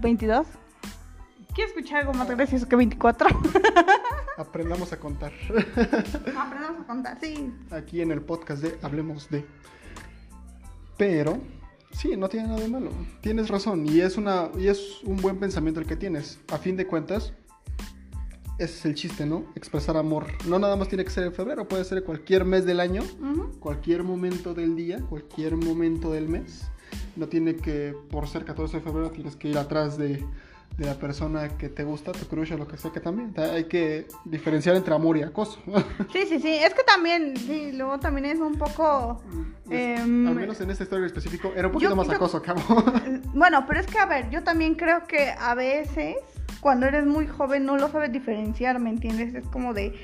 ¿Veintidós? 0.00 0.46
¿Quieres 1.54 1.74
escuchar 1.74 2.00
algo 2.02 2.12
más 2.14 2.28
gracioso 2.30 2.68
que 2.68 2.76
veinticuatro? 2.76 3.28
Aprendamos 4.38 4.92
a 4.92 5.00
contar. 5.00 5.32
Aprendamos 5.50 6.82
a 6.82 6.86
contar, 6.86 7.18
sí. 7.20 7.52
aquí 7.70 8.00
en 8.02 8.10
el 8.12 8.20
podcast 8.22 8.62
de 8.62 8.78
Hablemos 8.82 9.28
de. 9.30 9.44
Pero, 10.96 11.38
sí, 12.00 12.16
no 12.16 12.28
tiene 12.28 12.48
nada 12.48 12.60
de 12.60 12.68
malo. 12.68 12.90
Tienes 13.20 13.48
razón 13.48 13.86
y 13.86 14.00
es, 14.00 14.16
una, 14.16 14.50
y 14.58 14.68
es 14.68 15.02
un 15.04 15.18
buen 15.18 15.38
pensamiento 15.38 15.80
el 15.80 15.86
que 15.86 15.96
tienes. 15.96 16.40
A 16.50 16.56
fin 16.56 16.76
de 16.76 16.86
cuentas, 16.86 17.34
ese 18.58 18.74
es 18.74 18.84
el 18.86 18.94
chiste, 18.94 19.26
¿no? 19.26 19.44
Expresar 19.54 19.96
amor. 19.98 20.26
No 20.46 20.58
nada 20.58 20.76
más 20.76 20.88
tiene 20.88 21.04
que 21.04 21.10
ser 21.10 21.24
en 21.24 21.34
febrero, 21.34 21.68
puede 21.68 21.84
ser 21.84 22.02
cualquier 22.02 22.44
mes 22.46 22.64
del 22.64 22.80
año, 22.80 23.02
cualquier 23.58 24.02
momento 24.02 24.54
del 24.54 24.76
día, 24.76 25.00
cualquier 25.08 25.56
momento 25.56 26.10
del 26.12 26.28
mes. 26.28 26.70
No 27.16 27.28
tiene 27.28 27.56
que, 27.56 27.94
por 28.10 28.28
ser 28.28 28.44
14 28.44 28.78
de 28.78 28.82
febrero, 28.82 29.10
tienes 29.10 29.36
que 29.36 29.48
ir 29.48 29.58
atrás 29.58 29.98
de, 29.98 30.24
de 30.76 30.86
la 30.86 30.94
persona 30.94 31.48
que 31.58 31.68
te 31.68 31.84
gusta, 31.84 32.12
tu 32.12 32.26
crush 32.26 32.52
o 32.54 32.56
lo 32.56 32.66
que 32.66 32.76
sea 32.78 32.90
que 32.90 33.00
también. 33.00 33.34
Hay 33.38 33.64
que 33.64 34.06
diferenciar 34.24 34.76
entre 34.76 34.94
amor 34.94 35.16
y 35.18 35.22
acoso. 35.22 35.60
Sí, 36.12 36.24
sí, 36.28 36.40
sí. 36.40 36.48
Es 36.54 36.72
que 36.74 36.82
también, 36.84 37.36
sí, 37.36 37.72
luego 37.72 37.98
también 37.98 38.24
es 38.26 38.38
un 38.38 38.56
poco... 38.58 39.22
Es- 39.68 40.00
Em, 40.00 40.26
al 40.26 40.34
menos 40.34 40.60
en 40.60 40.70
esta 40.70 40.82
historia 40.84 41.00
en 41.02 41.06
específico 41.06 41.52
era 41.54 41.68
un 41.68 41.72
poquito 41.74 41.90
yo- 41.90 41.96
más 41.96 42.06
yo- 42.08 42.14
acoso 42.14 42.40
que 42.42 42.50
amor. 42.52 42.84
Bueno, 43.34 43.64
pero 43.68 43.78
es 43.80 43.86
que, 43.86 43.98
a 43.98 44.06
ver, 44.06 44.28
yo 44.30 44.42
también 44.42 44.74
creo 44.74 45.06
que 45.06 45.30
a 45.38 45.54
veces, 45.54 46.16
cuando 46.60 46.86
eres 46.86 47.04
muy 47.06 47.26
joven, 47.26 47.66
no 47.66 47.76
lo 47.76 47.88
sabes 47.90 48.10
diferenciar, 48.10 48.80
¿me 48.80 48.90
entiendes? 48.90 49.34
Es 49.34 49.46
como 49.48 49.72
de, 49.74 49.94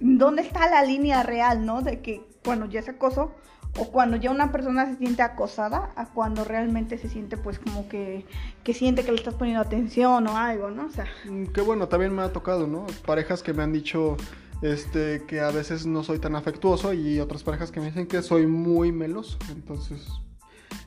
¿dónde 0.00 0.42
está 0.42 0.68
la 0.70 0.82
línea 0.82 1.22
real, 1.22 1.64
no? 1.66 1.82
De 1.82 2.00
que 2.00 2.22
cuando 2.44 2.66
ya 2.66 2.80
es 2.80 2.88
acoso, 2.88 3.32
o 3.78 3.90
cuando 3.90 4.16
ya 4.16 4.30
una 4.30 4.52
persona 4.52 4.86
se 4.86 4.96
siente 4.96 5.22
acosada, 5.22 5.90
a 5.96 6.06
cuando 6.06 6.44
realmente 6.44 6.98
se 6.98 7.08
siente, 7.08 7.36
pues, 7.36 7.58
como 7.58 7.88
que, 7.88 8.24
que 8.62 8.74
siente 8.74 9.04
que 9.04 9.12
le 9.12 9.18
estás 9.18 9.34
poniendo 9.34 9.62
atención 9.62 10.26
o 10.26 10.36
algo, 10.36 10.70
¿no? 10.70 10.86
O 10.86 10.90
sea, 10.90 11.06
Mm, 11.24 11.46
Qué 11.46 11.60
bueno, 11.60 11.88
también 11.88 12.14
me 12.14 12.22
ha 12.22 12.32
tocado, 12.32 12.66
¿no? 12.66 12.86
Parejas 13.06 13.42
que 13.42 13.52
me 13.52 13.62
han 13.62 13.72
dicho 13.72 14.16
este 14.62 15.24
que 15.26 15.40
a 15.40 15.50
veces 15.50 15.86
no 15.86 16.02
soy 16.04 16.18
tan 16.18 16.36
afectuoso 16.36 16.92
y 16.92 17.20
otras 17.20 17.42
parejas 17.42 17.70
que 17.70 17.80
me 17.80 17.86
dicen 17.86 18.06
que 18.06 18.22
soy 18.22 18.46
muy 18.46 18.92
meloso. 18.92 19.38
Entonces, 19.50 20.06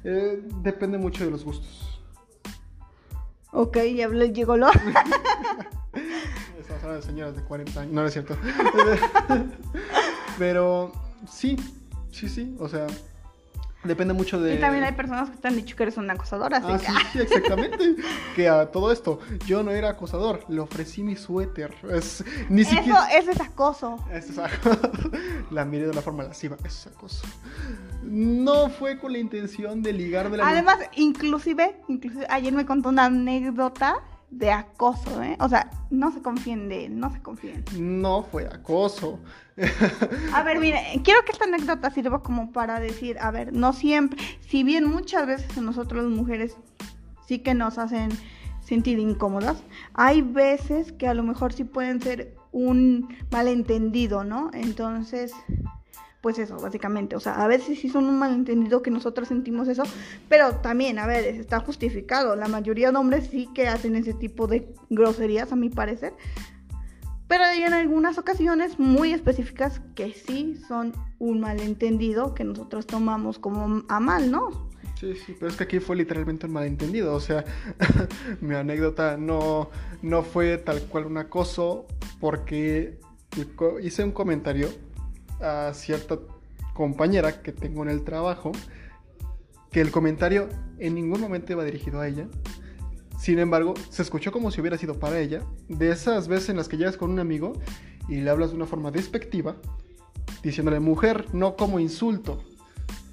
eh, 0.03 0.41
depende 0.61 0.97
mucho 0.97 1.25
de 1.25 1.31
los 1.31 1.43
gustos. 1.43 2.01
ok, 3.51 3.77
ya 3.95 4.07
le 4.07 4.31
llegó 4.31 4.57
lo... 4.57 4.67
Estamos 6.59 6.83
hablando 6.83 6.95
de 6.95 7.01
señoras 7.01 7.35
de 7.35 7.43
40 7.43 7.81
años, 7.81 7.93
no, 7.93 8.01
no 8.01 8.07
es 8.07 8.13
cierto. 8.13 8.37
Pero 10.37 10.91
sí, 11.29 11.55
sí, 12.11 12.27
sí, 12.29 12.55
o 12.59 12.67
sea, 12.69 12.87
depende 13.83 14.13
mucho 14.13 14.39
de... 14.41 14.55
Y 14.55 14.59
también 14.59 14.83
hay 14.83 14.91
personas 14.93 15.29
que 15.29 15.37
te 15.37 15.47
han 15.47 15.55
dicho 15.55 15.75
que 15.75 15.83
eres 15.83 15.97
una 15.97 16.13
acosadora, 16.13 16.57
así 16.57 16.67
Ah, 16.69 16.77
que... 16.79 16.85
sí, 16.85 16.93
sí, 17.13 17.19
exactamente. 17.19 17.95
que 18.35 18.49
a 18.49 18.65
todo 18.71 18.91
esto, 18.91 19.19
yo 19.45 19.63
no 19.63 19.71
era 19.71 19.89
acosador, 19.91 20.43
le 20.49 20.59
ofrecí 20.59 21.03
mi 21.03 21.15
suéter. 21.15 21.73
Es, 21.91 22.23
ni 22.49 22.61
Eso, 22.61 22.71
siquiera. 22.71 23.07
eso 23.17 23.31
es 23.31 23.39
acoso. 23.41 23.97
Eso 24.11 24.31
es 24.31 24.37
acoso. 24.39 24.79
La 25.51 25.63
miré 25.63 25.85
de 25.85 25.91
una 25.91 26.01
forma 26.01 26.23
lasciva, 26.23 26.57
eso 26.65 26.89
es 26.89 26.95
acoso. 26.95 27.25
No 28.03 28.69
fue 28.69 28.99
con 28.99 29.11
la 29.13 29.19
intención 29.19 29.81
de 29.81 29.93
ligar 29.93 30.29
de 30.31 30.37
la 30.37 30.47
Además, 30.47 30.77
inclusive, 30.95 31.77
inclusive, 31.87 32.25
ayer 32.29 32.53
me 32.53 32.65
contó 32.65 32.89
una 32.89 33.05
anécdota 33.05 33.97
de 34.29 34.51
acoso, 34.51 35.23
¿eh? 35.23 35.37
O 35.39 35.47
sea, 35.47 35.69
no 35.89 36.11
se 36.11 36.21
confíen 36.21 36.67
de 36.67 36.85
él, 36.85 36.99
no 36.99 37.11
se 37.11 37.21
confíen. 37.21 37.63
No 37.77 38.23
fue 38.23 38.45
acoso. 38.45 39.19
A 40.33 40.43
ver, 40.43 40.59
mire, 40.59 40.81
quiero 41.03 41.23
que 41.25 41.31
esta 41.31 41.45
anécdota 41.45 41.89
sirva 41.91 42.21
como 42.21 42.51
para 42.51 42.79
decir, 42.79 43.17
a 43.19 43.31
ver, 43.31 43.53
no 43.53 43.73
siempre, 43.73 44.21
si 44.41 44.63
bien 44.63 44.85
muchas 44.85 45.25
veces 45.25 45.57
nosotros 45.57 46.03
las 46.03 46.13
mujeres 46.13 46.57
sí 47.25 47.39
que 47.39 47.53
nos 47.53 47.77
hacen 47.77 48.09
sentir 48.59 48.99
incómodas, 48.99 49.63
hay 49.93 50.21
veces 50.21 50.91
que 50.91 51.07
a 51.07 51.13
lo 51.13 51.23
mejor 51.23 51.53
sí 51.53 51.63
pueden 51.63 52.01
ser 52.01 52.35
un 52.51 53.15
malentendido, 53.31 54.23
¿no? 54.23 54.51
Entonces, 54.53 55.31
pues 56.21 56.39
eso, 56.39 56.57
básicamente, 56.57 57.15
o 57.15 57.19
sea, 57.19 57.43
a 57.43 57.47
veces 57.47 57.79
sí 57.79 57.89
son 57.89 58.05
un 58.05 58.19
malentendido 58.19 58.81
que 58.81 58.91
nosotros 58.91 59.27
sentimos 59.27 59.67
eso, 59.67 59.83
pero 60.27 60.55
también, 60.55 60.99
a 60.99 61.07
ver, 61.07 61.25
está 61.25 61.59
justificado, 61.59 62.35
la 62.35 62.47
mayoría 62.47 62.91
de 62.91 62.97
hombres 62.97 63.27
sí 63.29 63.49
que 63.53 63.67
hacen 63.67 63.95
ese 63.95 64.13
tipo 64.13 64.47
de 64.47 64.73
groserías, 64.89 65.51
a 65.51 65.55
mi 65.55 65.69
parecer, 65.69 66.13
pero 67.27 67.43
hay 67.43 67.61
en 67.63 67.73
algunas 67.73 68.17
ocasiones 68.17 68.79
muy 68.79 69.11
específicas 69.11 69.81
que 69.95 70.13
sí 70.13 70.59
son 70.67 70.93
un 71.19 71.41
malentendido 71.41 72.33
que 72.33 72.43
nosotros 72.43 72.87
tomamos 72.87 73.37
como 73.37 73.83
a 73.89 73.99
mal, 73.99 74.31
¿no? 74.31 74.69
Sí, 74.99 75.13
sí, 75.15 75.35
pero 75.37 75.51
es 75.51 75.57
que 75.57 75.65
aquí 75.65 75.79
fue 75.79 75.95
literalmente 75.95 76.47
un 76.47 76.53
malentendido. 76.53 77.13
O 77.13 77.19
sea, 77.19 77.43
mi 78.41 78.55
anécdota 78.55 79.17
no, 79.17 79.69
no 80.01 80.23
fue 80.23 80.57
tal 80.57 80.81
cual 80.83 81.05
un 81.05 81.17
acoso 81.17 81.85
porque 82.19 82.97
hice 83.81 84.03
un 84.03 84.11
comentario 84.11 84.69
a 85.41 85.71
cierta 85.73 86.19
compañera 86.73 87.41
que 87.41 87.51
tengo 87.51 87.83
en 87.83 87.89
el 87.89 88.03
trabajo 88.03 88.51
que 89.71 89.81
el 89.81 89.91
comentario 89.91 90.49
en 90.79 90.95
ningún 90.95 91.19
momento 91.19 91.53
iba 91.53 91.63
dirigido 91.63 91.99
a 91.99 92.07
ella. 92.07 92.27
Sin 93.19 93.39
embargo, 93.39 93.73
se 93.89 94.03
escuchó 94.03 94.31
como 94.31 94.51
si 94.51 94.61
hubiera 94.61 94.77
sido 94.77 94.99
para 94.99 95.19
ella. 95.19 95.41
De 95.67 95.91
esas 95.91 96.27
veces 96.27 96.49
en 96.49 96.57
las 96.57 96.67
que 96.67 96.77
llegas 96.77 96.97
con 96.97 97.11
un 97.11 97.19
amigo 97.19 97.53
y 98.07 98.17
le 98.17 98.29
hablas 98.29 98.51
de 98.51 98.55
una 98.55 98.65
forma 98.65 98.91
despectiva, 98.91 99.57
diciéndole 100.43 100.79
mujer, 100.79 101.25
no 101.33 101.55
como 101.55 101.79
insulto, 101.79 102.43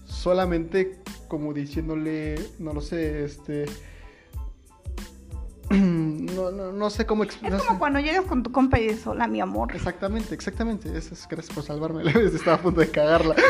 solamente 0.05 1.01
como 1.27 1.53
diciéndole, 1.53 2.37
no 2.59 2.73
lo 2.73 2.81
sé, 2.81 3.25
este, 3.25 3.65
no, 5.71 6.51
no, 6.51 6.73
no 6.73 6.91
sé 6.91 7.07
cómo 7.07 7.25
Es 7.25 7.31
explicar. 7.31 7.61
como 7.67 7.79
cuando 7.79 8.01
llegas 8.01 8.25
con 8.27 8.43
tu 8.43 8.53
compa 8.53 8.79
y 8.79 8.89
dices, 8.89 9.07
hola, 9.07 9.27
mi 9.27 9.41
amor. 9.41 9.75
Exactamente, 9.75 10.35
exactamente. 10.35 10.97
Eso 10.97 11.15
es, 11.15 11.27
gracias 11.29 11.55
por 11.55 11.65
salvarme. 11.65 12.03
Estaba 12.35 12.57
a 12.57 12.61
punto 12.61 12.81
de 12.81 12.91
cagarla. 12.91 13.35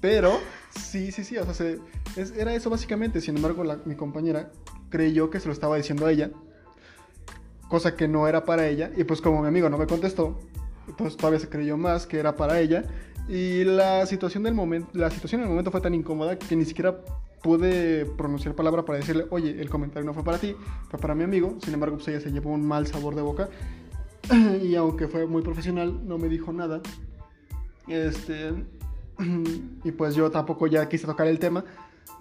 Pero, 0.00 0.38
sí, 0.70 1.12
sí, 1.12 1.24
sí. 1.24 1.36
O 1.38 1.44
sea, 1.44 1.54
se- 1.54 1.78
es- 2.16 2.32
era 2.36 2.54
eso 2.54 2.70
básicamente. 2.70 3.20
Sin 3.20 3.36
embargo, 3.36 3.64
la- 3.64 3.78
mi 3.84 3.94
compañera 3.96 4.50
creyó 4.90 5.30
que 5.30 5.40
se 5.40 5.46
lo 5.46 5.52
estaba 5.52 5.76
diciendo 5.76 6.06
a 6.06 6.12
ella. 6.12 6.30
Cosa 7.68 7.96
que 7.96 8.08
no 8.08 8.28
era 8.28 8.44
para 8.44 8.66
ella. 8.68 8.90
Y 8.96 9.04
pues 9.04 9.20
como 9.20 9.42
mi 9.42 9.48
amigo 9.48 9.68
no 9.68 9.76
me 9.78 9.86
contestó, 9.86 10.38
pues 10.96 11.16
todavía 11.16 11.40
se 11.40 11.48
creyó 11.48 11.76
más 11.76 12.06
que 12.06 12.18
era 12.18 12.36
para 12.36 12.60
ella. 12.60 12.84
Y 13.28 13.64
la 13.64 14.06
situación 14.06 14.42
del 14.44 14.54
momento, 14.54 14.88
la 14.94 15.10
situación 15.10 15.40
en 15.42 15.46
el 15.46 15.50
momento 15.50 15.70
fue 15.70 15.80
tan 15.82 15.94
incómoda 15.94 16.38
que 16.38 16.56
ni 16.56 16.64
siquiera 16.64 17.00
pude 17.42 18.04
pronunciar 18.04 18.54
palabra 18.54 18.84
para 18.84 18.98
decirle, 18.98 19.26
oye, 19.30 19.60
el 19.60 19.70
comentario 19.70 20.06
no 20.06 20.14
fue 20.14 20.24
para 20.24 20.38
ti, 20.38 20.54
fue 20.88 20.98
para 20.98 21.14
mi 21.14 21.24
amigo. 21.24 21.56
Sin 21.62 21.74
embargo, 21.74 21.96
pues 21.96 22.08
ella 22.08 22.20
se 22.20 22.30
llevó 22.30 22.50
un 22.50 22.66
mal 22.66 22.86
sabor 22.86 23.14
de 23.14 23.22
boca. 23.22 23.48
Y 24.62 24.74
aunque 24.74 25.08
fue 25.08 25.26
muy 25.26 25.42
profesional, 25.42 26.06
no 26.06 26.18
me 26.18 26.28
dijo 26.28 26.52
nada. 26.52 26.80
Este, 27.86 28.52
y 29.84 29.92
pues 29.92 30.14
yo 30.14 30.30
tampoco 30.30 30.66
ya 30.66 30.88
quise 30.88 31.06
tocar 31.06 31.26
el 31.26 31.38
tema. 31.38 31.64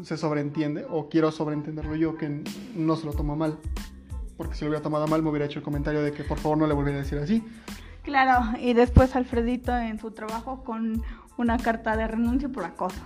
Se 0.03 0.15
sobreentiende, 0.15 0.85
o 0.89 1.09
quiero 1.09 1.31
sobreentenderlo 1.31 1.95
yo, 1.95 2.17
que 2.17 2.43
no 2.75 2.95
se 2.95 3.05
lo 3.05 3.13
toma 3.13 3.35
mal. 3.35 3.57
Porque 4.37 4.53
si 4.53 4.63
lo 4.63 4.69
hubiera 4.69 4.83
tomado 4.83 5.07
mal, 5.07 5.23
me 5.23 5.29
hubiera 5.29 5.45
hecho 5.45 5.59
el 5.59 5.65
comentario 5.65 6.01
de 6.01 6.11
que 6.11 6.23
por 6.23 6.37
favor 6.37 6.57
no 6.59 6.67
le 6.67 6.73
volviera 6.73 6.99
a 6.99 7.01
decir 7.01 7.17
así. 7.17 7.43
Claro, 8.03 8.57
y 8.59 8.73
después 8.73 9.15
Alfredito 9.15 9.75
en 9.75 9.99
su 9.99 10.11
trabajo 10.11 10.63
con 10.63 11.01
una 11.37 11.57
carta 11.57 11.97
de 11.97 12.07
renuncia 12.07 12.47
por 12.47 12.63
acoso. 12.63 13.01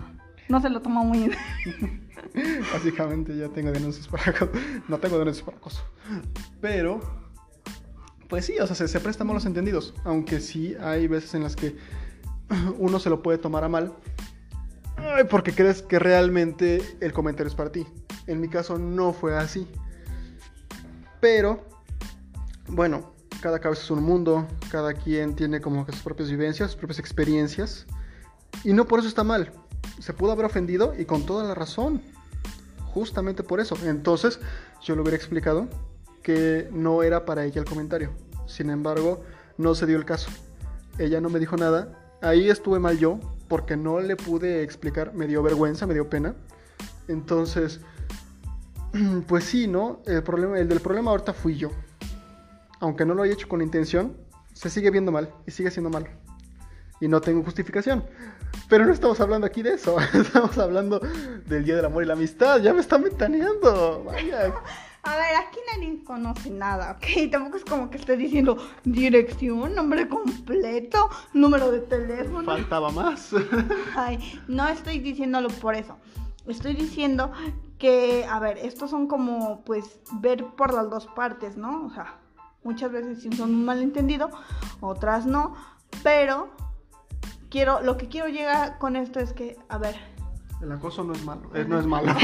No 0.49 0.61
se 0.61 0.69
lo 0.69 0.81
tomó 0.81 1.03
muy 1.03 1.19
bien. 1.19 2.01
Básicamente 2.73 3.35
ya 3.35 3.49
tengo 3.49 3.71
denuncias 3.71 4.07
por 4.07 4.19
acoso. 4.19 4.51
No 4.87 4.97
tengo 4.99 5.17
denuncias 5.19 5.43
por 5.43 5.55
acoso. 5.55 5.83
Pero, 6.59 7.01
pues 8.27 8.45
sí, 8.45 8.57
o 8.59 8.67
sea, 8.67 8.75
se, 8.75 8.87
se 8.87 8.99
prestan 8.99 9.27
malos 9.27 9.45
entendidos. 9.45 9.93
Aunque 10.03 10.39
sí 10.39 10.75
hay 10.79 11.07
veces 11.07 11.33
en 11.33 11.43
las 11.43 11.55
que 11.55 11.75
uno 12.77 12.99
se 12.99 13.09
lo 13.09 13.21
puede 13.21 13.37
tomar 13.37 13.63
a 13.63 13.69
mal. 13.69 13.93
Porque 15.29 15.53
crees 15.53 15.81
que 15.81 15.97
realmente 15.99 16.81
el 16.99 17.11
comentario 17.11 17.49
es 17.49 17.55
para 17.55 17.71
ti. 17.71 17.87
En 18.27 18.39
mi 18.39 18.47
caso 18.47 18.77
no 18.77 19.13
fue 19.13 19.35
así. 19.35 19.67
Pero, 21.19 21.65
bueno, 22.67 23.13
cada 23.41 23.59
cabeza 23.59 23.83
es 23.83 23.91
un 23.91 24.03
mundo. 24.03 24.47
Cada 24.69 24.93
quien 24.93 25.35
tiene 25.35 25.59
como 25.59 25.85
sus 25.85 26.01
propias 26.01 26.29
vivencias, 26.29 26.71
sus 26.71 26.77
propias 26.77 26.99
experiencias. 26.99 27.87
Y 28.63 28.73
no 28.73 28.85
por 28.85 28.99
eso 28.99 29.07
está 29.07 29.23
mal. 29.23 29.51
Se 29.99 30.13
pudo 30.13 30.31
haber 30.31 30.45
ofendido 30.45 30.93
y 30.97 31.05
con 31.05 31.25
toda 31.25 31.43
la 31.43 31.55
razón. 31.55 32.01
Justamente 32.93 33.43
por 33.43 33.59
eso. 33.59 33.77
Entonces, 33.85 34.39
yo 34.81 34.95
le 34.95 35.01
hubiera 35.01 35.17
explicado 35.17 35.67
que 36.23 36.69
no 36.71 37.03
era 37.03 37.25
para 37.25 37.45
ella 37.45 37.59
el 37.59 37.67
comentario. 37.67 38.11
Sin 38.47 38.69
embargo, 38.69 39.23
no 39.57 39.75
se 39.75 39.85
dio 39.85 39.97
el 39.97 40.05
caso. 40.05 40.29
Ella 40.97 41.21
no 41.21 41.29
me 41.29 41.39
dijo 41.39 41.57
nada. 41.57 42.17
Ahí 42.21 42.49
estuve 42.49 42.79
mal 42.79 42.97
yo 42.97 43.19
porque 43.47 43.77
no 43.77 43.99
le 43.99 44.15
pude 44.15 44.63
explicar. 44.63 45.13
Me 45.13 45.27
dio 45.27 45.41
vergüenza, 45.41 45.87
me 45.87 45.93
dio 45.93 46.09
pena. 46.09 46.35
Entonces, 47.07 47.81
pues 49.27 49.45
sí, 49.45 49.67
¿no? 49.67 50.01
El, 50.05 50.23
problema, 50.23 50.59
el 50.59 50.67
del 50.67 50.79
problema 50.79 51.11
ahorita 51.11 51.33
fui 51.33 51.57
yo. 51.57 51.71
Aunque 52.79 53.05
no 53.05 53.13
lo 53.13 53.23
haya 53.23 53.33
hecho 53.33 53.47
con 53.47 53.61
intención, 53.61 54.17
se 54.53 54.69
sigue 54.69 54.91
viendo 54.91 55.11
mal 55.11 55.33
y 55.45 55.51
sigue 55.51 55.71
siendo 55.71 55.89
malo. 55.89 56.07
Y 56.99 57.07
no 57.07 57.21
tengo 57.21 57.43
justificación. 57.43 58.03
Pero 58.69 58.85
no 58.85 58.93
estamos 58.93 59.19
hablando 59.19 59.47
aquí 59.47 59.61
de 59.61 59.73
eso. 59.73 59.99
Estamos 60.13 60.57
hablando 60.57 60.99
del 61.45 61.65
Día 61.65 61.75
del 61.75 61.85
Amor 61.85 62.03
y 62.03 62.05
la 62.05 62.13
Amistad. 62.13 62.61
Ya 62.61 62.73
me 62.73 62.81
están 62.81 63.03
ventaneando. 63.03 64.03
Vaya. 64.05 64.53
A 65.03 65.15
ver, 65.17 65.35
aquí 65.35 65.57
nadie 65.73 66.03
conoce 66.03 66.51
nada, 66.51 66.91
¿ok? 66.91 67.31
Tampoco 67.31 67.57
es 67.57 67.65
como 67.65 67.89
que 67.89 67.97
esté 67.97 68.15
diciendo 68.15 68.57
dirección, 68.83 69.73
nombre 69.73 70.07
completo, 70.07 71.09
número 71.33 71.71
de 71.71 71.79
teléfono. 71.79 72.45
Faltaba 72.45 72.91
más. 72.91 73.31
Ay, 73.95 74.39
no 74.47 74.67
estoy 74.67 74.99
diciéndolo 74.99 75.49
por 75.49 75.73
eso. 75.73 75.97
Estoy 76.47 76.75
diciendo 76.75 77.31
que, 77.79 78.25
a 78.29 78.39
ver, 78.39 78.59
estos 78.59 78.91
son 78.91 79.07
como, 79.07 79.63
pues, 79.65 79.99
ver 80.19 80.45
por 80.55 80.71
las 80.71 80.89
dos 80.91 81.07
partes, 81.07 81.57
¿no? 81.57 81.87
O 81.87 81.89
sea, 81.89 82.19
muchas 82.63 82.91
veces 82.91 83.23
sí 83.23 83.31
son 83.35 83.49
un 83.55 83.65
malentendido, 83.65 84.29
otras 84.81 85.25
no, 85.25 85.55
pero 86.03 86.51
quiero, 87.51 87.81
lo 87.81 87.97
que 87.97 88.07
quiero 88.07 88.27
llegar 88.27 88.79
con 88.79 88.95
esto 88.95 89.19
es 89.19 89.33
que, 89.33 89.57
a 89.69 89.77
ver, 89.77 89.95
El 90.61 90.71
acoso 90.71 91.03
no 91.03 91.13
es 91.13 91.23
malo. 91.23 91.49
eh, 91.53 91.65
no 91.67 91.79
es 91.79 91.85
malo. 91.85 92.11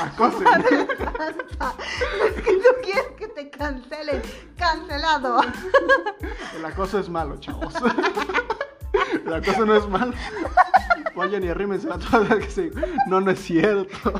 Acoso. 0.00 0.42
es 0.44 2.42
que 2.42 2.52
tú 2.52 2.68
quieres 2.82 3.06
que 3.18 3.26
te 3.28 3.50
cancelen, 3.50 4.22
cancelado. 4.56 5.40
El 6.56 6.64
acoso 6.64 6.98
es 7.00 7.08
malo, 7.08 7.36
chavos. 7.40 7.74
El 9.26 9.32
acoso 9.34 9.66
no 9.66 9.74
es 9.74 9.88
malo. 9.88 10.12
Vayan 11.16 11.42
y 11.42 11.48
arrímense 11.48 11.88
a 11.90 11.98
todas 11.98 12.28
que 12.38 12.50
sí. 12.50 12.70
No, 13.08 13.20
no 13.20 13.32
es 13.32 13.40
cierto. 13.40 14.12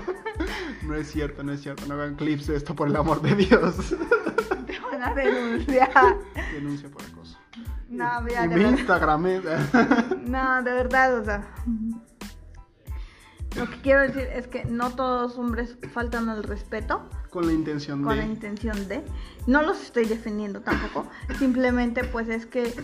No 0.83 0.95
es 0.97 1.11
cierto, 1.13 1.45
no 1.45 1.53
es 1.53 1.63
cierto. 1.63 1.85
No 1.87 1.95
hagan 1.95 2.17
clips 2.17 2.49
de 2.49 2.57
esto 2.57 2.75
por 2.75 2.89
el 2.89 2.97
amor 2.97 3.21
de 3.23 3.37
Dios. 3.37 3.77
Te 4.67 4.81
van 4.81 5.03
a 5.05 5.15
denunciar. 5.15 6.17
Denuncia 6.53 6.89
por 6.91 7.03
acoso. 7.03 7.18
No, 7.89 8.21
mira, 8.21 8.45
Y 8.45 8.49
de 8.49 8.57
mi 8.57 8.63
verdad. 8.65 8.79
Instagram 8.79 9.27
es... 9.27 9.43
No, 10.27 10.63
de 10.63 10.73
verdad, 10.73 11.19
o 11.19 11.25
sea. 11.25 11.55
Lo 13.57 13.69
que 13.69 13.81
quiero 13.81 14.03
decir 14.03 14.29
es 14.35 14.47
que 14.47 14.65
no 14.67 14.91
todos 14.91 15.23
los 15.23 15.39
hombres 15.39 15.77
faltan 15.93 16.29
al 16.29 16.45
respeto 16.45 17.09
Con 17.31 17.47
la 17.47 17.53
intención 17.53 18.03
con 18.03 18.15
de... 18.15 18.17
la 18.19 18.27
intención 18.27 18.89
de. 18.89 19.05
No 19.47 19.63
los 19.63 19.83
estoy 19.83 20.05
defendiendo 20.05 20.61
tampoco. 20.61 21.07
Simplemente, 21.39 22.05
pues 22.05 22.29
es 22.29 22.45
que 22.45 22.75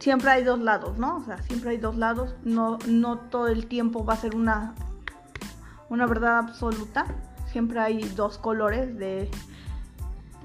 siempre 0.00 0.30
hay 0.30 0.42
dos 0.42 0.58
lados, 0.58 0.98
¿no? 0.98 1.18
O 1.18 1.24
sea, 1.24 1.40
siempre 1.42 1.70
hay 1.70 1.76
dos 1.76 1.96
lados. 1.96 2.34
No, 2.42 2.78
no 2.88 3.18
todo 3.18 3.46
el 3.46 3.66
tiempo 3.66 4.04
va 4.04 4.14
a 4.14 4.16
ser 4.16 4.34
una, 4.34 4.74
una 5.88 6.06
verdad 6.06 6.38
absoluta. 6.38 7.06
Siempre 7.46 7.78
hay 7.78 8.02
dos 8.16 8.38
colores 8.38 8.98
de 8.98 9.30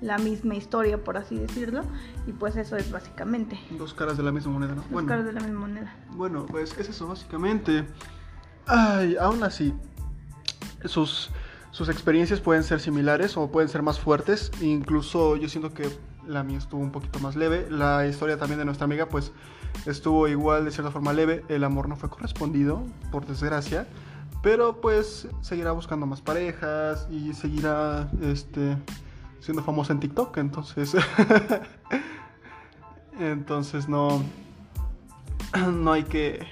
la 0.02 0.18
misma 0.18 0.56
historia, 0.56 1.04
por 1.04 1.18
así 1.18 1.38
decirlo. 1.38 1.84
Y 2.26 2.34
pues 2.34 2.56
eso 2.56 2.76
es 2.78 2.92
básicamente. 2.92 3.60
Dos 3.78 3.94
caras 3.94 4.18
de 4.18 4.24
la 4.24 4.32
misma 4.32 4.54
moneda, 4.54 4.76
¿no? 4.76 4.84
Dos 4.90 5.04
caras 5.04 5.26
de 5.26 5.34
la 5.34 5.42
misma 5.42 5.62
moneda. 5.62 5.96
Bueno, 6.12 6.46
pues 6.46 6.78
es 6.78 6.90
eso 6.90 7.08
básicamente. 7.08 7.86
Ay, 8.66 9.16
aún 9.20 9.44
así, 9.44 9.74
sus, 10.86 11.30
sus 11.72 11.90
experiencias 11.90 12.42
pueden 12.42 12.64
ser 12.64 12.80
similares 12.80 13.38
o 13.38 13.50
pueden 13.50 13.70
ser 13.70 13.82
más 13.82 14.00
fuertes. 14.00 14.52
Incluso 14.62 15.38
yo 15.38 15.48
siento 15.50 15.74
que 15.74 15.90
la 16.28 16.44
mía 16.44 16.58
estuvo 16.58 16.82
un 16.82 16.92
poquito 16.92 17.20
más 17.20 17.36
leve. 17.36 17.68
La 17.70 18.06
historia 18.08 18.38
también 18.38 18.60
de 18.60 18.66
nuestra 18.66 18.86
amiga, 18.86 19.08
pues 19.08 19.32
estuvo 19.86 20.28
igual 20.28 20.66
de 20.66 20.72
cierta 20.72 20.92
forma 20.92 21.14
leve. 21.14 21.44
El 21.48 21.64
amor 21.64 21.88
no 21.88 21.96
fue 21.96 22.10
correspondido, 22.10 22.84
por 23.12 23.26
desgracia. 23.26 23.88
Pero 24.44 24.82
pues 24.82 25.28
seguirá 25.42 25.72
buscando 25.72 26.06
más 26.06 26.22
parejas 26.22 27.08
y 27.10 27.34
seguirá 27.34 28.10
este, 28.22 28.78
siendo 29.40 29.64
famosa 29.64 29.94
en 29.94 30.00
TikTok. 30.00 30.38
Entonces, 30.38 30.96
entonces 33.20 33.88
no, 33.90 34.22
no 35.74 35.92
hay 35.92 36.04
que 36.04 36.46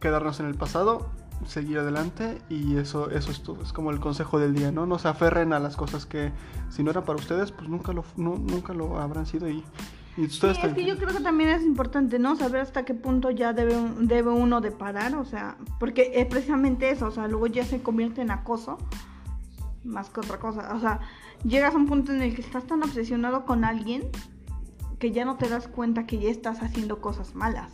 quedarnos 0.00 0.40
en 0.40 0.46
el 0.46 0.54
pasado, 0.54 1.08
seguir 1.46 1.78
adelante 1.78 2.40
y 2.48 2.76
eso, 2.76 3.10
eso 3.10 3.30
es 3.30 3.42
todo. 3.42 3.62
Es 3.62 3.72
como 3.72 3.90
el 3.90 4.00
consejo 4.00 4.38
del 4.38 4.54
día, 4.54 4.70
¿no? 4.72 4.86
No 4.86 4.98
se 4.98 5.08
aferren 5.08 5.52
a 5.52 5.58
las 5.58 5.76
cosas 5.76 6.06
que 6.06 6.32
si 6.70 6.82
no 6.82 6.90
eran 6.90 7.04
para 7.04 7.18
ustedes, 7.18 7.52
pues 7.52 7.68
nunca 7.68 7.92
lo, 7.92 8.04
nu- 8.16 8.38
nunca 8.38 8.74
lo 8.74 8.98
habrán 9.00 9.26
sido 9.26 9.48
y, 9.48 9.64
y 10.16 10.26
ustedes 10.26 10.56
Sí, 10.58 10.66
es 10.66 10.74
que 10.74 10.84
yo 10.84 10.96
creo 10.98 11.08
que 11.16 11.20
también 11.22 11.50
es 11.50 11.62
importante, 11.62 12.18
¿no? 12.18 12.36
Saber 12.36 12.60
hasta 12.60 12.84
qué 12.84 12.94
punto 12.94 13.30
ya 13.30 13.52
debe, 13.52 13.74
debe 14.00 14.30
uno 14.30 14.60
de 14.60 14.70
parar, 14.70 15.16
o 15.16 15.24
sea, 15.24 15.56
porque 15.80 16.12
es 16.14 16.26
precisamente 16.26 16.90
eso, 16.90 17.06
o 17.06 17.10
sea, 17.10 17.26
luego 17.28 17.46
ya 17.48 17.64
se 17.64 17.82
convierte 17.82 18.22
en 18.22 18.30
acoso, 18.30 18.78
más 19.84 20.10
que 20.10 20.20
otra 20.20 20.38
cosa, 20.38 20.74
o 20.74 20.80
sea, 20.80 21.00
llegas 21.44 21.74
a 21.74 21.76
un 21.76 21.86
punto 21.86 22.12
en 22.12 22.22
el 22.22 22.34
que 22.34 22.40
estás 22.40 22.66
tan 22.66 22.82
obsesionado 22.82 23.44
con 23.44 23.64
alguien 23.64 24.10
que 24.98 25.10
ya 25.10 25.24
no 25.24 25.36
te 25.36 25.48
das 25.48 25.66
cuenta 25.66 26.06
que 26.06 26.18
ya 26.18 26.30
estás 26.30 26.62
haciendo 26.62 27.00
cosas 27.00 27.34
malas. 27.34 27.72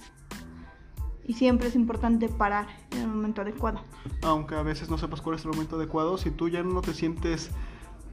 Y 1.27 1.35
siempre 1.35 1.68
es 1.68 1.75
importante 1.75 2.29
parar 2.29 2.66
en 2.90 3.03
el 3.03 3.09
momento 3.09 3.42
adecuado. 3.42 3.83
Aunque 4.23 4.55
a 4.55 4.62
veces 4.62 4.88
no 4.88 4.97
sepas 4.97 5.21
cuál 5.21 5.37
es 5.37 5.44
el 5.44 5.51
momento 5.51 5.77
adecuado, 5.77 6.16
si 6.16 6.31
tú 6.31 6.49
ya 6.49 6.62
no 6.62 6.81
te 6.81 6.94
sientes 6.94 7.51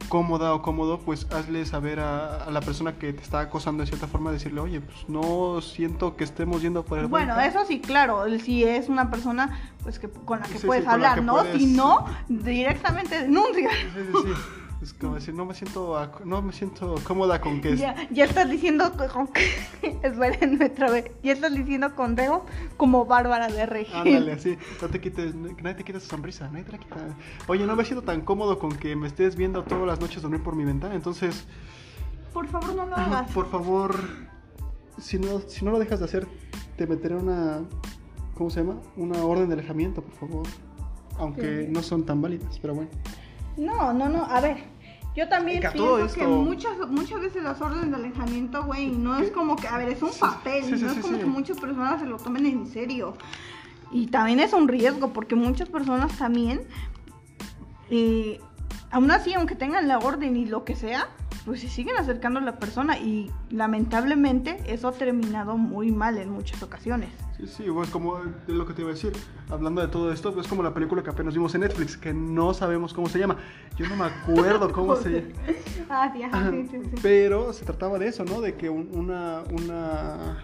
cómoda 0.10 0.54
o 0.54 0.62
cómodo, 0.62 1.00
pues 1.00 1.28
hazle 1.32 1.66
saber 1.66 2.00
a, 2.00 2.44
a 2.46 2.52
la 2.52 2.62
persona 2.62 2.94
que 2.98 3.14
te 3.14 3.22
está 3.22 3.40
acosando 3.42 3.82
de 3.82 3.88
cierta 3.88 4.08
forma, 4.08 4.32
decirle, 4.32 4.60
oye, 4.62 4.82
pues 4.82 4.98
no 5.08 5.62
siento 5.62 6.16
que 6.16 6.24
estemos 6.24 6.62
yendo 6.62 6.84
por 6.84 7.00
el 7.00 7.06
buen 7.08 7.12
Bueno, 7.26 7.36
camino". 7.36 7.60
eso 7.60 7.68
sí, 7.68 7.80
claro, 7.82 8.24
si 8.40 8.64
es 8.64 8.90
una 8.90 9.10
persona 9.12 9.60
pues 9.84 10.00
que 10.00 10.10
con 10.10 10.40
la 10.40 10.46
que 10.48 10.58
Sí, 10.60 10.66
puedes 10.68 10.88
hablar, 10.88 11.22
¿no? 11.24 11.34
puedes- 11.38 11.58
Si 11.58 11.68
no, 11.68 12.06
directamente 12.30 13.22
denuncia. 13.22 13.70
Sí. 13.72 14.34
Es 14.82 14.94
como 14.94 15.16
decir, 15.16 15.34
no 15.34 15.46
me 15.46 15.54
siento, 15.54 15.98
no 16.26 16.42
me 16.42 16.52
siento 16.54 16.96
cómoda 17.06 17.42
con 17.42 17.62
que... 17.62 17.76
Ya, 17.78 17.96
ya 18.12 18.26
estás 18.26 18.50
diciendo 18.50 18.92
que 18.92 19.08
con 19.08 19.30
Espérenme 20.04 20.66
otra 20.66 20.92
vez. 20.92 21.12
Ya 21.24 21.32
estás 21.34 21.54
diciendo 21.56 21.96
consejo 21.96 22.46
como 22.78 23.06
Bárbara 23.06 23.48
de 23.48 23.66
Regil. 23.66 23.96
Ándale, 23.96 24.34
así, 24.34 24.58
no 24.82 24.88
te 24.90 25.00
quites, 25.00 25.34
que 25.34 25.62
nadie 25.64 25.76
te 25.76 25.84
quite 25.84 25.98
esa 25.98 26.10
sonrisa, 26.10 26.50
nadie 26.50 26.66
te 26.66 26.74
la 26.74 26.78
quita. 26.78 26.98
Oye, 27.48 27.66
no 27.66 27.76
me 27.76 27.84
siento 27.86 28.04
tan 28.04 28.22
cómodo 28.22 28.60
con 28.60 28.74
que 28.76 28.96
me 28.96 29.08
estés 29.08 29.36
viendo 29.36 29.64
todas 29.64 29.88
las 29.88 30.00
noches 30.00 30.22
dormir 30.22 30.44
por 30.44 30.56
mi 30.56 30.66
ventana, 30.66 30.94
entonces, 30.94 31.46
Por 32.34 32.48
favor, 32.48 32.76
no 32.76 32.86
lo 32.86 32.96
hagas. 32.96 33.32
por 33.32 33.50
favor, 33.50 33.96
si 35.00 35.18
no, 35.18 35.40
si 35.48 35.64
no 35.66 35.72
lo 35.72 35.80
dejas 35.80 36.00
de 36.00 36.06
hacer, 36.06 36.28
te 36.76 36.86
meteré 36.86 37.16
una, 37.16 37.62
¿cómo 38.36 38.50
se 38.50 38.60
llama? 38.60 38.76
Una 38.98 39.24
orden 39.24 39.48
de 39.48 39.54
alejamiento, 39.54 40.02
por 40.04 40.14
favor. 40.14 40.48
Aunque 41.18 41.66
Sí. 41.66 41.72
no 41.72 41.82
son 41.82 42.06
tan 42.06 42.22
válidas, 42.22 42.60
pero 42.60 42.76
bueno. 42.76 42.92
No, 43.58 43.94
no, 43.94 44.10
no. 44.10 44.26
A 44.26 44.42
ver, 44.42 44.58
yo 45.16 45.28
también 45.30 45.60
pienso 45.62 45.78
todo 45.78 45.98
que 45.98 46.04
esto- 46.06 46.28
muchas, 46.28 46.78
muchas 46.90 47.22
veces 47.22 47.44
las 47.44 47.62
órdenes 47.62 47.90
de 47.90 47.96
alejamiento, 47.96 48.64
güey, 48.64 48.90
no 48.92 49.18
es 49.18 49.32
como 49.32 49.56
que, 49.56 49.68
a 49.68 49.78
ver, 49.78 49.90
es 49.90 50.02
un 50.02 50.12
papel, 50.20 50.64
sí, 50.66 50.78
sí, 50.78 50.84
no 50.84 50.92
sí, 50.92 50.98
es 50.98 51.02
como 51.04 51.16
sí. 51.16 51.20
que 51.22 51.26
muchas 51.28 51.58
personas 51.58 52.02
se 52.02 52.06
lo 52.08 52.18
tomen 52.18 52.46
en 52.46 52.68
serio. 52.68 53.16
Y 53.92 54.08
también 54.08 54.40
es 54.40 54.52
un 54.54 54.68
riesgo, 54.68 55.14
porque 55.14 55.36
muchas 55.36 55.70
personas 55.70 56.18
también, 56.18 56.62
eh, 57.90 58.40
aún 58.92 59.10
así, 59.12 59.34
aunque 59.34 59.56
tengan 59.56 59.88
la 59.88 60.00
orden 60.00 60.36
y 60.36 60.46
lo 60.46 60.66
que 60.66 60.76
sea, 60.76 61.08
pues 61.46 61.62
se 61.62 61.70
siguen 61.70 61.96
acercando 61.98 62.40
a 62.40 62.42
la 62.44 62.58
persona 62.58 62.98
y 62.98 63.32
lamentablemente 63.52 64.58
eso 64.68 64.88
ha 64.88 64.92
terminado 64.94 65.58
muy 65.58 65.92
mal 65.92 66.18
en 66.18 66.32
muchas 66.32 66.62
ocasiones. 66.64 67.10
Sí, 67.38 67.48
sí, 67.48 67.64
pues 67.72 67.90
como 67.90 68.18
de 68.18 68.54
lo 68.54 68.66
que 68.66 68.74
te 68.74 68.82
iba 68.82 68.90
a 68.90 68.94
decir, 68.94 69.12
hablando 69.50 69.82
de 69.82 69.88
todo 69.90 70.12
esto, 70.12 70.34
pues 70.34 70.48
como 70.48 70.64
la 70.64 70.74
película 70.74 71.04
que 71.04 71.10
apenas 71.10 71.34
vimos 71.34 71.54
en 71.54 71.62
Netflix, 71.62 71.98
que 71.98 72.14
no 72.14 72.54
sabemos 72.54 72.94
cómo 72.94 73.08
se 73.10 73.20
llama. 73.20 73.38
Yo 73.78 73.88
no 73.88 73.96
me 73.96 74.06
acuerdo 74.06 74.72
cómo 74.72 74.96
se 74.96 75.10
llama. 75.12 75.28
Ah, 75.90 76.12
ajá, 76.32 76.50
sí, 76.50 76.68
sí, 76.72 76.78
sí. 76.84 76.96
Pero 77.04 77.54
se 77.54 77.64
trataba 77.64 78.00
de 78.00 78.08
eso, 78.08 78.26
¿no? 78.26 78.42
De 78.42 78.56
que 78.56 78.72
un- 78.72 78.90
una, 78.94 79.44
una 79.52 80.44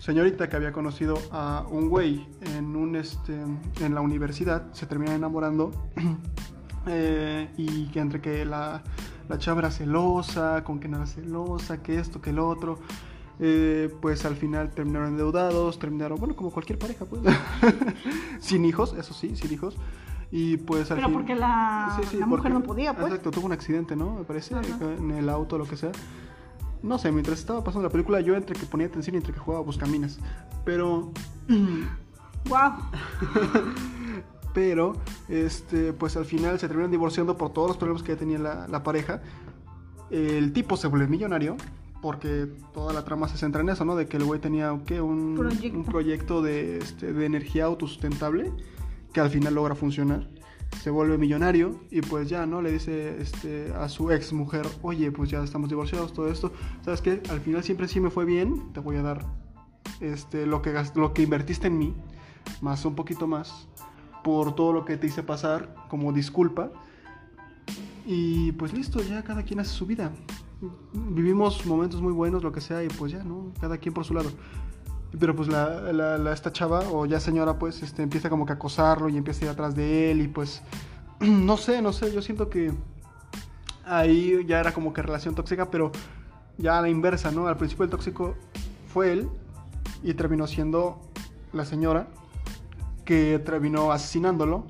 señorita 0.00 0.48
que 0.48 0.56
había 0.56 0.72
conocido 0.72 1.16
a 1.30 1.64
un 1.70 1.88
güey 1.88 2.26
en, 2.56 2.74
un, 2.74 2.96
este, 2.96 3.32
en 3.80 3.94
la 3.94 4.00
universidad 4.00 4.72
se 4.72 4.86
termina 4.86 5.14
enamorando 5.14 5.70
eh, 6.88 7.48
y 7.56 7.86
que 7.88 8.00
entre 8.00 8.20
que 8.20 8.44
la, 8.44 8.82
la 9.32 9.38
chava 9.38 9.60
era 9.60 9.70
celosa, 9.70 10.62
con 10.64 10.78
que 10.78 10.88
era 10.88 11.06
celosa, 11.06 11.82
que 11.82 11.98
esto, 11.98 12.20
que 12.20 12.30
el 12.30 12.38
otro. 12.38 12.78
eh, 13.40 13.92
pues 14.00 14.24
al 14.24 14.36
final 14.36 14.70
terminaron 14.70 15.08
endeudados, 15.08 15.78
terminaron, 15.78 16.18
bueno, 16.18 16.36
como 16.36 16.50
cualquier 16.50 16.78
pareja, 16.78 17.04
pues. 17.06 17.22
sin 18.40 18.64
hijos, 18.64 18.94
eso 18.98 19.14
sí, 19.14 19.34
sin 19.36 19.52
hijos. 19.52 19.76
Y 20.30 20.58
pues 20.58 20.90
al 20.90 20.96
Pero 20.98 21.08
fin- 21.08 21.16
porque 21.16 21.34
la, 21.34 21.94
Sí, 22.00 22.02
sí, 22.10 22.16
la 22.18 22.26
porque- 22.26 22.48
mujer 22.48 22.52
no 22.52 22.62
podía, 22.62 22.94
pues. 22.94 23.06
Exacto, 23.08 23.30
tuvo 23.30 23.46
un 23.46 23.52
accidente, 23.52 23.96
¿no? 23.96 24.14
Me 24.16 24.24
parece, 24.24 24.54
Ajá. 24.54 24.66
en 24.98 25.10
el 25.10 25.28
auto, 25.28 25.58
lo 25.58 25.64
que 25.66 25.76
sea. 25.76 25.92
No 26.82 26.98
sé, 26.98 27.10
mientras 27.12 27.38
estaba 27.38 27.62
pasando 27.64 27.86
la 27.88 27.92
película, 27.92 28.20
yo 28.20 28.34
entre 28.36 28.54
que 28.58 28.66
ponía 28.66 28.86
atención 28.86 29.14
y 29.14 29.18
entre 29.18 29.32
que 29.32 29.40
jugaba 29.40 29.62
Buscaminas. 29.64 30.18
Pero, 30.64 31.10
Wow. 32.48 32.72
pero, 34.52 34.94
este, 35.28 35.92
pues 35.92 36.16
al 36.16 36.24
final 36.24 36.58
se 36.58 36.68
terminan 36.68 36.90
divorciando 36.90 37.36
por 37.36 37.52
todos 37.52 37.68
los 37.68 37.76
problemas 37.76 38.02
que 38.02 38.16
tenía 38.16 38.38
la, 38.38 38.66
la 38.68 38.82
pareja. 38.82 39.22
El 40.10 40.52
tipo 40.52 40.76
se 40.76 40.88
vuelve 40.88 41.06
millonario, 41.06 41.56
porque 42.02 42.48
toda 42.74 42.92
la 42.92 43.04
trama 43.04 43.28
se 43.28 43.38
centra 43.38 43.62
en 43.62 43.70
eso, 43.70 43.84
¿no? 43.84 43.96
De 43.96 44.06
que 44.06 44.18
el 44.18 44.24
güey 44.24 44.40
tenía, 44.40 44.78
¿qué? 44.84 45.00
Un 45.00 45.36
Proyecto. 45.36 45.78
un 45.78 45.84
proyecto 45.84 46.42
de, 46.42 46.78
este, 46.78 47.12
de 47.12 47.24
energía 47.24 47.64
autosustentable, 47.64 48.52
que 49.12 49.20
al 49.20 49.30
final 49.30 49.54
logra 49.54 49.74
funcionar. 49.74 50.28
Se 50.82 50.90
vuelve 50.90 51.16
millonario 51.16 51.80
y 51.90 52.00
pues 52.00 52.28
ya, 52.28 52.44
¿no? 52.44 52.60
Le 52.60 52.72
dice 52.72 53.20
este, 53.20 53.72
a 53.74 53.88
su 53.88 54.10
ex 54.10 54.32
mujer, 54.32 54.66
oye, 54.82 55.12
pues 55.12 55.30
ya 55.30 55.44
estamos 55.44 55.68
divorciados, 55.68 56.12
todo 56.12 56.28
esto. 56.28 56.50
¿Sabes 56.84 57.00
qué? 57.02 57.22
Al 57.30 57.40
final 57.40 57.62
siempre 57.62 57.86
sí 57.88 58.00
me 58.00 58.10
fue 58.10 58.24
bien, 58.24 58.72
te 58.72 58.80
voy 58.80 58.96
a 58.96 59.02
dar 59.02 59.24
este, 60.00 60.44
lo, 60.46 60.60
que 60.60 60.74
lo 60.96 61.14
que 61.14 61.22
invertiste 61.22 61.68
en 61.68 61.78
mí, 61.78 61.94
más 62.60 62.84
un 62.84 62.96
poquito 62.96 63.28
más, 63.28 63.68
por 64.22 64.54
todo 64.54 64.72
lo 64.72 64.84
que 64.84 64.96
te 64.96 65.06
hice 65.06 65.22
pasar 65.22 65.74
como 65.88 66.12
disculpa. 66.12 66.70
Y 68.06 68.52
pues 68.52 68.72
listo, 68.72 69.00
ya 69.02 69.22
cada 69.22 69.42
quien 69.42 69.60
hace 69.60 69.70
su 69.70 69.86
vida. 69.86 70.10
Vivimos 70.92 71.64
momentos 71.66 72.00
muy 72.00 72.12
buenos, 72.12 72.42
lo 72.42 72.52
que 72.52 72.60
sea, 72.60 72.82
y 72.84 72.88
pues 72.88 73.12
ya, 73.12 73.22
¿no? 73.24 73.52
Cada 73.60 73.78
quien 73.78 73.94
por 73.94 74.04
su 74.04 74.14
lado. 74.14 74.30
Pero 75.18 75.36
pues 75.36 75.48
la, 75.48 75.92
la- 75.92 76.18
la- 76.18 76.32
esta 76.32 76.52
chava, 76.52 76.80
o 76.90 77.04
ya 77.06 77.20
señora, 77.20 77.58
pues 77.58 77.82
este, 77.82 78.02
empieza 78.02 78.30
como 78.30 78.46
que 78.46 78.52
a 78.52 78.56
acosarlo 78.56 79.08
y 79.08 79.16
empieza 79.16 79.42
a 79.42 79.44
ir 79.46 79.50
atrás 79.50 79.74
de 79.74 80.10
él 80.10 80.20
y 80.22 80.28
pues, 80.28 80.62
no 81.20 81.56
sé, 81.56 81.82
no 81.82 81.92
sé, 81.92 82.12
yo 82.12 82.22
siento 82.22 82.48
que 82.48 82.72
ahí 83.84 84.44
ya 84.46 84.60
era 84.60 84.72
como 84.72 84.92
que 84.92 85.02
relación 85.02 85.34
tóxica, 85.34 85.70
pero 85.70 85.92
ya 86.58 86.78
a 86.78 86.82
la 86.82 86.88
inversa, 86.88 87.30
¿no? 87.30 87.46
Al 87.46 87.56
principio 87.56 87.84
el 87.84 87.90
tóxico 87.90 88.34
fue 88.92 89.12
él 89.12 89.28
y 90.02 90.14
terminó 90.14 90.46
siendo 90.46 91.00
la 91.52 91.64
señora 91.64 92.08
que 93.04 93.38
terminó 93.44 93.92
asesinándolo. 93.92 94.66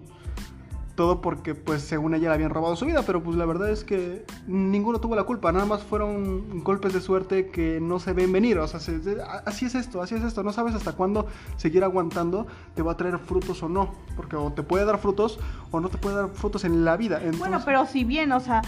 Todo 0.95 1.23
porque, 1.23 1.55
pues, 1.55 1.81
según 1.81 2.14
ella 2.14 2.29
le 2.29 2.35
habían 2.35 2.51
robado 2.51 2.77
su 2.77 2.85
vida, 2.85 3.03
pero 3.07 3.23
pues 3.23 3.35
la 3.38 3.47
verdad 3.47 3.71
es 3.71 3.83
que 3.83 4.27
ninguno 4.47 5.01
tuvo 5.01 5.16
la 5.16 5.25
culpa, 5.25 5.51
nada 5.51 5.64
más 5.64 5.83
fueron 5.83 6.62
golpes 6.62 6.92
de 6.92 7.01
suerte 7.01 7.49
que 7.49 7.81
no 7.81 7.99
se 7.99 8.12
ven 8.12 8.31
venir, 8.31 8.59
o 8.59 8.68
sea, 8.68 8.79
se- 8.79 9.01
así 9.47 9.64
es 9.64 9.75
esto, 9.75 10.03
así 10.03 10.16
es 10.16 10.23
esto, 10.23 10.42
no 10.42 10.53
sabes 10.53 10.75
hasta 10.75 10.92
cuándo 10.92 11.27
seguir 11.57 11.83
aguantando 11.83 12.47
te 12.75 12.83
va 12.83 12.92
a 12.92 12.97
traer 12.99 13.18
frutos 13.18 13.62
o 13.62 13.71
no, 13.71 13.95
porque 14.16 14.37
o 14.37 14.53
te 14.53 14.62
puede 14.62 14.85
dar 14.85 14.99
frutos 14.99 15.40
o 15.71 15.81
no 15.81 15.88
te 15.88 15.97
puede 15.97 16.16
dar 16.16 16.29
frutos 16.29 16.62
en 16.64 16.85
la 16.85 16.99
vida. 16.99 17.23
Bueno, 17.38 17.62
pero 17.64 17.87
si 17.87 18.05
bien, 18.05 18.31
o 18.33 18.40
sea, 18.40 18.61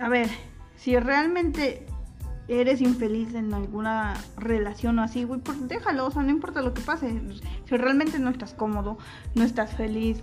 a 0.00 0.08
ver, 0.08 0.28
si 0.74 0.98
realmente 0.98 1.86
eres 2.48 2.80
infeliz 2.80 3.34
en 3.34 3.54
alguna 3.54 4.14
relación 4.36 4.98
o 4.98 5.02
así, 5.02 5.24
güey, 5.24 5.40
pues 5.40 5.68
déjalo, 5.68 6.06
o 6.06 6.10
sea, 6.10 6.22
no 6.22 6.30
importa 6.30 6.62
lo 6.62 6.74
que 6.74 6.82
pase. 6.82 7.20
Si 7.68 7.76
realmente 7.76 8.18
no 8.18 8.30
estás 8.30 8.54
cómodo, 8.54 8.98
no 9.34 9.44
estás 9.44 9.74
feliz, 9.74 10.22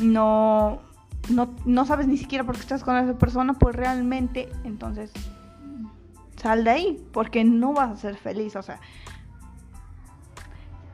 no, 0.00 0.80
no, 1.28 1.54
no 1.64 1.84
sabes 1.84 2.06
ni 2.06 2.16
siquiera 2.16 2.44
por 2.44 2.54
qué 2.54 2.62
estás 2.62 2.84
con 2.84 2.96
esa 2.96 3.18
persona, 3.18 3.54
pues 3.54 3.76
realmente, 3.76 4.48
entonces, 4.64 5.12
sal 6.36 6.64
de 6.64 6.70
ahí, 6.70 7.06
porque 7.12 7.44
no 7.44 7.72
vas 7.72 7.90
a 7.90 7.96
ser 7.96 8.16
feliz, 8.16 8.56
o 8.56 8.62
sea. 8.62 8.80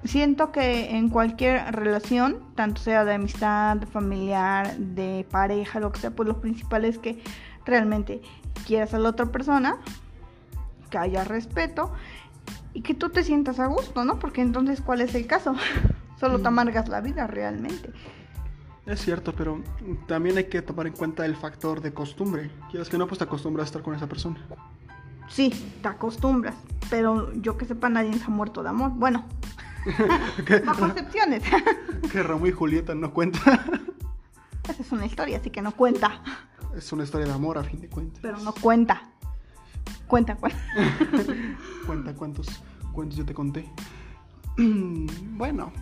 Siento 0.04 0.52
que 0.52 0.96
en 0.96 1.08
cualquier 1.08 1.74
relación, 1.74 2.40
tanto 2.54 2.82
sea 2.82 3.06
de 3.06 3.14
amistad, 3.14 3.78
de 3.78 3.86
familiar, 3.86 4.76
de 4.76 5.26
pareja, 5.30 5.80
lo 5.80 5.92
que 5.92 6.00
sea, 6.00 6.10
pues 6.10 6.28
lo 6.28 6.42
principal 6.42 6.84
es 6.84 6.98
que 6.98 7.22
realmente 7.64 8.20
quieras 8.66 8.92
a 8.92 8.98
la 8.98 9.08
otra 9.08 9.32
persona, 9.32 9.78
que 10.94 10.98
haya 10.98 11.24
respeto 11.24 11.92
y 12.72 12.82
que 12.82 12.94
tú 12.94 13.08
te 13.10 13.24
sientas 13.24 13.58
a 13.58 13.66
gusto, 13.66 14.04
¿no? 14.04 14.20
Porque 14.20 14.42
entonces, 14.42 14.80
¿cuál 14.80 15.00
es 15.00 15.12
el 15.16 15.26
caso? 15.26 15.56
Solo 16.20 16.36
te 16.38 16.44
Mm. 16.44 16.46
amargas 16.46 16.88
la 16.88 17.00
vida 17.00 17.26
realmente. 17.26 17.90
Es 18.86 19.00
cierto, 19.00 19.34
pero 19.34 19.60
también 20.06 20.36
hay 20.38 20.44
que 20.44 20.62
tomar 20.62 20.86
en 20.86 20.92
cuenta 20.92 21.26
el 21.26 21.34
factor 21.34 21.80
de 21.80 21.92
costumbre. 21.92 22.48
Quieras 22.70 22.88
que 22.88 22.96
no, 22.96 23.08
pues 23.08 23.18
te 23.18 23.24
acostumbras 23.24 23.64
a 23.64 23.66
estar 23.66 23.82
con 23.82 23.94
esa 23.96 24.06
persona. 24.06 24.38
Sí, 25.28 25.50
te 25.82 25.88
acostumbras, 25.88 26.54
pero 26.90 27.32
yo 27.32 27.56
que 27.58 27.64
sepa, 27.64 27.88
nadie 27.88 28.12
se 28.16 28.24
ha 28.26 28.28
muerto 28.28 28.62
de 28.62 28.68
amor. 28.68 28.92
Bueno, 28.94 29.24
bajo 30.66 30.86
excepciones. 30.86 31.42
que 32.12 32.22
Romeo 32.22 32.46
y 32.48 32.52
Julieta 32.52 32.94
no 32.94 33.12
cuenta. 33.12 33.64
Esa 34.68 34.80
es 34.82 34.92
una 34.92 35.06
historia, 35.06 35.38
así 35.38 35.50
que 35.50 35.60
no 35.60 35.72
cuenta. 35.72 36.22
es 36.76 36.92
una 36.92 37.02
historia 37.02 37.26
de 37.26 37.32
amor, 37.32 37.58
a 37.58 37.64
fin 37.64 37.80
de 37.80 37.88
cuentas. 37.88 38.20
Pero 38.22 38.38
no 38.38 38.52
cuenta. 38.54 39.08
Cuenta, 40.06 40.36
cuenta. 40.36 40.58
Cuenta 41.86 42.14
cuántos 42.14 42.46
cuentos 42.92 43.16
yo 43.18 43.24
te 43.24 43.34
conté. 43.34 43.68
bueno, 44.56 45.72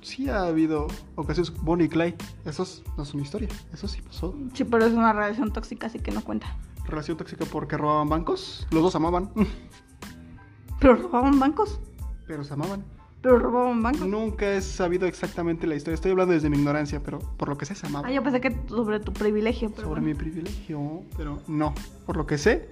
sí 0.00 0.28
ha 0.28 0.44
habido 0.44 0.86
ocasiones 1.16 1.52
Bonnie 1.62 1.86
y 1.86 1.88
Clyde. 1.88 2.16
Esos 2.44 2.82
no 2.96 3.04
son 3.04 3.20
historia, 3.20 3.48
eso 3.72 3.88
sí 3.88 4.00
pasó. 4.02 4.34
Sí, 4.52 4.64
pero 4.64 4.84
es 4.86 4.92
una 4.92 5.12
relación 5.12 5.52
tóxica, 5.52 5.86
así 5.88 5.98
que 5.98 6.10
no 6.12 6.22
cuenta. 6.22 6.56
Relación 6.86 7.16
tóxica 7.16 7.44
porque 7.46 7.76
robaban 7.76 8.08
bancos. 8.08 8.66
Los 8.70 8.82
dos 8.82 8.94
amaban, 8.94 9.30
Pero 10.80 10.96
robaban 10.96 11.38
bancos. 11.38 11.80
pero 12.26 12.44
se 12.44 12.52
amaban. 12.52 12.84
Pero 13.22 13.38
robaban 13.38 13.82
bancos. 13.82 14.06
Nunca 14.06 14.52
he 14.52 14.60
sabido 14.60 15.06
exactamente 15.06 15.66
la 15.66 15.76
historia. 15.76 15.94
Estoy 15.94 16.10
hablando 16.10 16.34
desde 16.34 16.50
mi 16.50 16.58
ignorancia, 16.58 17.00
pero 17.02 17.20
por 17.20 17.48
lo 17.48 17.56
que 17.56 17.64
sé 17.64 17.74
se 17.74 17.86
amaban. 17.86 18.10
Ah, 18.10 18.12
yo 18.14 18.22
pensé 18.22 18.40
que 18.42 18.54
sobre 18.68 19.00
tu 19.00 19.14
privilegio. 19.14 19.70
Pero 19.70 19.88
Sobre 19.88 20.02
bueno. 20.02 20.06
mi 20.08 20.14
privilegio, 20.14 21.02
pero 21.16 21.40
no. 21.48 21.72
Por 22.04 22.18
lo 22.18 22.26
que 22.26 22.36
sé, 22.36 22.68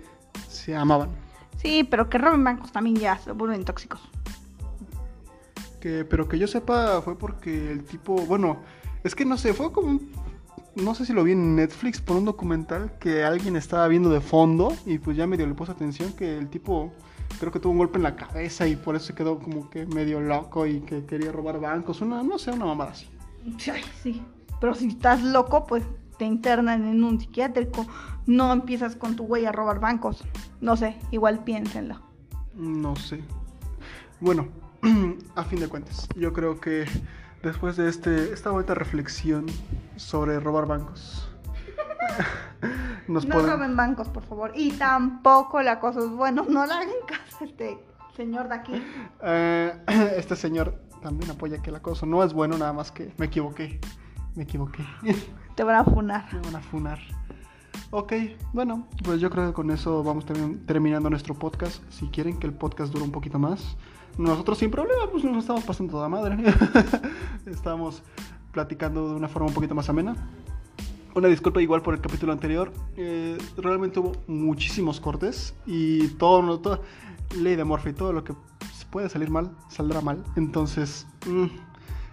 se 0.49 0.75
amaban. 0.77 1.11
Sí, 1.57 1.85
pero 1.89 2.09
que 2.09 2.19
roben 2.19 2.43
bancos 2.45 2.73
también 2.73 2.97
ya 2.97 3.19
se 3.19 3.33
vuelven 3.33 3.65
tóxicos. 3.65 4.01
Que, 5.81 6.05
pero 6.05 6.29
que 6.29 6.39
yo 6.39 6.47
sepa 6.47 7.01
fue 7.03 7.19
porque 7.19 7.73
el 7.73 7.85
tipo, 7.85 8.15
bueno, 8.27 8.59
es 9.03 9.15
que 9.15 9.25
no 9.25 9.37
sé, 9.37 9.53
fue 9.53 9.73
como, 9.73 9.89
un- 9.89 10.13
no 10.77 10.95
sé 10.95 11.05
si 11.05 11.13
lo 11.13 11.25
vi 11.25 11.33
en 11.33 11.57
Netflix 11.57 12.01
por 12.01 12.17
un 12.17 12.25
documental 12.25 12.97
que 12.99 13.25
alguien 13.25 13.57
estaba 13.57 13.89
viendo 13.89 14.09
de 14.11 14.21
fondo 14.21 14.73
y 14.87 14.99
pues 14.99 15.17
ya 15.17 15.27
medio 15.27 15.47
le 15.47 15.55
puso 15.55 15.73
atención 15.73 16.13
que 16.13 16.39
el 16.39 16.49
tipo 16.49 16.93
creo 17.41 17.51
que 17.51 17.59
tuvo 17.59 17.73
un 17.73 17.79
golpe 17.79 17.97
en 17.99 18.05
la 18.05 18.15
cabeza 18.15 18.67
y 18.69 18.77
por 18.77 18.95
eso 18.95 19.07
se 19.07 19.15
quedó 19.15 19.39
como 19.41 19.69
que 19.71 19.87
medio 19.87 20.21
loco 20.21 20.67
y 20.67 20.81
que 20.81 21.05
quería 21.05 21.33
robar 21.33 21.61
bancos, 21.61 22.01
una, 22.01 22.23
no 22.23 22.39
sé, 22.39 22.53
una 22.53 22.67
mamada 22.67 22.93
así. 22.93 23.09
Ay, 23.71 23.83
sí. 24.03 24.23
Pero 24.61 24.75
si 24.75 24.87
estás 24.87 25.21
loco, 25.23 25.67
pues 25.67 25.83
te 26.19 26.25
internan 26.25 26.87
en 26.87 27.05
un 27.05 27.21
psiquiátrico, 27.21 27.87
no 28.27 28.53
empiezas 28.53 28.97
con 28.97 29.17
tu 29.17 29.25
güey 29.25 29.47
a 29.47 29.53
robar 29.53 29.81
bancos. 29.81 30.25
No 30.61 30.77
sé, 30.77 30.97
igual 31.11 31.45
piénsenlo. 31.45 32.01
No 32.55 32.97
sé. 32.97 33.23
Bueno, 34.21 34.49
a 35.37 35.45
fin 35.45 35.61
de 35.61 35.69
cuentas, 35.69 36.09
yo 36.17 36.33
creo 36.33 36.61
que 36.61 36.85
después 37.43 37.77
de 37.77 37.89
este, 37.89 38.33
esta 38.33 38.51
bonita 38.51 38.75
reflexión 38.75 39.47
sobre 39.97 40.39
robar 40.39 40.67
bancos, 40.67 41.29
nos 43.09 43.27
no 43.27 43.41
roben 43.41 43.77
bancos, 43.77 44.09
por 44.09 44.25
favor. 44.25 44.53
Y 44.55 44.73
tampoco 44.73 45.63
la 45.63 45.81
cosa 45.81 46.01
es 46.01 46.11
bueno, 46.11 46.45
no 46.49 46.67
le 46.67 46.73
hagan 46.73 46.89
caso 47.07 47.45
este 47.45 47.79
señor 48.17 48.49
de 48.49 48.55
aquí. 48.55 48.83
Eh, 49.23 49.73
este 50.17 50.37
señor 50.37 50.79
también 51.03 51.31
apoya 51.31 51.61
que 51.61 51.71
el 51.71 51.77
acoso 51.77 52.07
no 52.07 52.23
es 52.23 52.33
bueno, 52.33 52.57
nada 52.57 52.73
más 52.73 52.93
que 52.93 53.13
me 53.19 53.27
equivoqué. 53.27 53.81
Me 54.35 54.45
equivoqué. 54.45 54.85
Te 55.55 55.65
van 55.65 55.77
a 55.77 55.85
funar. 55.85 56.33
Me 56.33 56.41
van 56.41 56.57
a 56.57 56.61
funar. 56.61 56.99
Ok, 57.91 58.13
bueno, 58.53 58.87
pues 59.05 59.21
yo 59.21 59.29
creo 59.29 59.49
que 59.49 59.53
con 59.53 59.71
eso 59.71 60.03
vamos 60.03 60.25
terminando 60.67 61.11
nuestro 61.11 61.35
podcast. 61.35 61.83
Si 61.91 62.07
quieren 62.07 62.39
que 62.39 62.47
el 62.47 62.55
podcast 62.55 62.93
dure 62.93 63.05
un 63.05 63.13
poquito 63.13 63.39
más, 63.39 63.77
nosotros 64.17 64.59
sin 64.59 64.71
problema, 64.71 65.03
pues 65.11 65.25
nos 65.25 65.37
estamos 65.37 65.65
pasando 65.65 65.93
toda 65.93 66.09
madre. 66.09 66.37
estamos 67.47 68.03
platicando 68.51 69.11
de 69.11 69.17
una 69.17 69.29
forma 69.29 69.49
un 69.49 69.55
poquito 69.55 69.75
más 69.75 69.91
amena. 69.91 70.17
Una 71.15 71.29
disculpa 71.29 71.61
igual 71.61 71.83
por 71.83 71.93
el 71.93 72.01
capítulo 72.01 72.33
anterior. 72.33 72.73
Eh, 72.97 73.37
realmente 73.59 74.01
hubo 74.01 74.13
muchísimos 74.27 74.99
cortes 74.99 75.55
y 75.67 76.09
todo, 76.17 76.61
todo, 76.61 76.81
ley 77.39 77.57
de 77.57 77.65
Morphy, 77.65 77.93
todo 77.93 78.15
lo 78.15 78.25
que 78.25 78.33
puede 78.91 79.09
salir 79.09 79.31
mal, 79.31 79.51
saldrá 79.69 80.01
mal. 80.01 80.23
Entonces, 80.37 81.07
mm, 81.27 81.47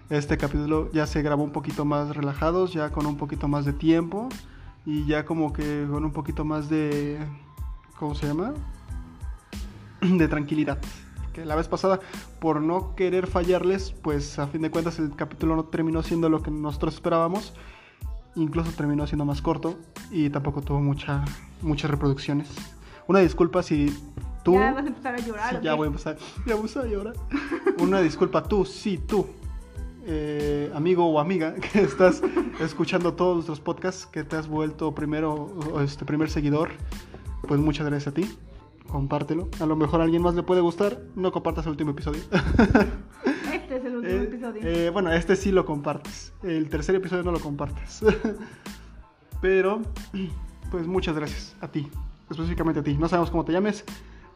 este 0.10 0.38
capítulo 0.38 0.91
ya 0.91 1.06
se 1.06 1.22
grabó 1.22 1.43
un 1.43 1.52
poquito 1.52 1.86
más 1.86 2.15
relajados, 2.15 2.74
ya 2.74 2.89
con 2.91 3.06
un 3.06 3.15
poquito 3.15 3.48
más 3.48 3.65
de 3.65 3.74
tiempo 3.74 4.30
y 4.86 5.06
ya 5.06 5.26
como 5.26 5.54
que 5.54 5.86
con 5.89 6.04
un 6.04 6.12
poquito 6.12 6.43
más 6.43 6.69
de... 6.69 7.19
¿Cómo 7.98 8.15
se 8.15 8.28
llama? 8.28 8.54
De 10.02 10.28
tranquilidad. 10.28 10.80
Que 11.34 11.45
la 11.45 11.56
vez 11.56 11.67
pasada, 11.67 12.00
por 12.39 12.62
no 12.62 12.95
querer 12.95 13.28
fallarles, 13.28 13.91
pues 13.91 14.39
a 14.39 14.48
fin 14.48 14.62
de 14.62 14.72
cuentas 14.72 14.98
el 14.98 15.15
capítulo 15.15 15.56
no 15.56 15.65
terminó 15.65 16.02
siendo 16.02 16.30
lo 16.30 16.41
que 16.41 16.50
nosotros 16.50 16.95
esperábamos. 16.95 17.54
Incluso 18.36 18.72
terminó 18.72 19.06
siendo 19.06 19.26
más 19.26 19.41
corto 19.41 19.78
y 20.12 20.30
tampoco 20.30 20.62
tuvo 20.62 20.80
mucha, 20.80 21.24
muchas 21.62 21.91
reproducciones. 21.91 22.50
Una 23.08 23.19
disculpa 23.19 23.62
si 23.62 23.95
tú... 24.43 24.54
Ya 24.54 24.72
vas 24.72 24.86
a 24.86 24.88
empezar 24.88 25.15
a 25.15 25.19
llorar. 25.19 25.62
ya 25.62 25.74
voy 25.76 25.86
a 25.86 25.88
empezar, 25.88 26.17
ya 26.45 26.56
voy 26.56 26.69
a 26.74 26.86
llorar. 26.86 27.15
Una 27.80 28.00
disculpa 28.00 28.43
tú, 28.43 28.65
sí, 28.65 28.98
tú, 28.98 29.28
eh, 30.12 30.72
amigo 30.74 31.06
o 31.06 31.19
amiga 31.19 31.54
que 31.74 31.82
estás 31.82 32.22
escuchando 32.60 33.13
todos 33.13 33.36
nuestros 33.36 33.60
podcasts, 33.60 34.08
que 34.08 34.24
te 34.24 34.36
has 34.36 34.48
vuelto 34.48 34.95
primero, 34.95 35.54
este 35.84 36.04
primer 36.04 36.32
seguidor, 36.32 36.72
pues 37.48 37.60
muchas 37.60 37.86
gracias 37.86 38.08
a 38.12 38.13
ti. 38.15 38.38
Compártelo. 38.88 39.50
A 39.60 39.67
lo 39.67 39.76
mejor 39.76 40.02
a 40.02 40.04
alguien 40.06 40.24
más 40.24 40.34
le 40.34 40.41
puede 40.41 40.62
gustar. 40.62 41.00
No 41.15 41.32
compartas 41.32 41.65
el 41.65 41.72
último 41.72 41.91
episodio. 41.91 42.22
Este 43.54 43.78
es 43.78 43.86
el 43.86 43.98
último 43.98 44.15
eh, 44.15 44.24
episodio. 44.24 44.62
Eh, 44.63 44.89
bueno, 44.89 45.12
este 45.12 45.36
sí 45.36 45.52
lo 45.52 45.63
compartes. 45.63 46.34
El 46.41 46.69
tercer 46.69 46.95
episodio 46.95 47.22
no 47.22 47.32
lo 47.32 47.39
compartes. 47.39 48.04
Pero, 49.41 49.84
pues 50.72 50.88
muchas 50.88 51.15
gracias 51.15 51.56
a 51.62 51.67
ti. 51.67 51.88
Específicamente 52.32 52.80
a 52.80 52.84
ti. 52.84 52.95
No 52.95 53.08
sabemos 53.08 53.30
cómo 53.30 53.45
te 53.45 53.52
llames 53.52 53.86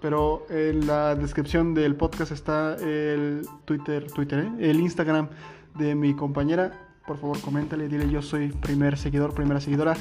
pero 0.04 0.46
en 0.50 0.86
la 0.86 1.16
descripción 1.16 1.74
del 1.74 1.96
podcast 1.96 2.34
está 2.34 2.76
el 2.76 3.48
Twitter, 3.64 4.12
Twitter, 4.12 4.52
el 4.60 4.82
Instagram 4.82 5.30
de 5.76 5.96
mi 5.96 6.16
compañera. 6.16 6.72
Por 7.06 7.18
favor, 7.18 7.40
coméntale, 7.42 7.88
dile 7.88 8.10
yo 8.10 8.22
soy 8.22 8.50
primer 8.50 8.98
seguidor, 8.98 9.34
primera 9.34 9.60
seguidora 9.60 9.96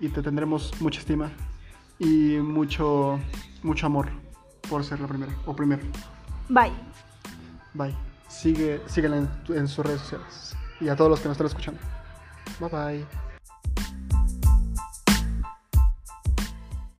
y 0.00 0.08
te 0.08 0.22
tendremos 0.22 0.72
mucha 0.80 1.00
estima 1.00 1.30
y 1.98 2.38
mucho, 2.38 3.20
mucho 3.62 3.86
amor 3.86 4.08
por 4.68 4.84
ser 4.84 5.00
la 5.00 5.06
primera 5.06 5.32
o 5.46 5.54
primero. 5.54 5.82
Bye. 6.48 6.72
Bye. 7.74 7.94
Sigue, 8.28 8.80
síguela 8.86 9.18
en, 9.18 9.28
en 9.54 9.68
sus 9.68 9.84
redes 9.84 10.00
sociales 10.00 10.56
y 10.80 10.88
a 10.88 10.96
todos 10.96 11.10
los 11.10 11.20
que 11.20 11.28
nos 11.28 11.34
están 11.34 11.46
escuchando. 11.46 11.80
Bye 12.58 12.68
bye. 12.68 13.29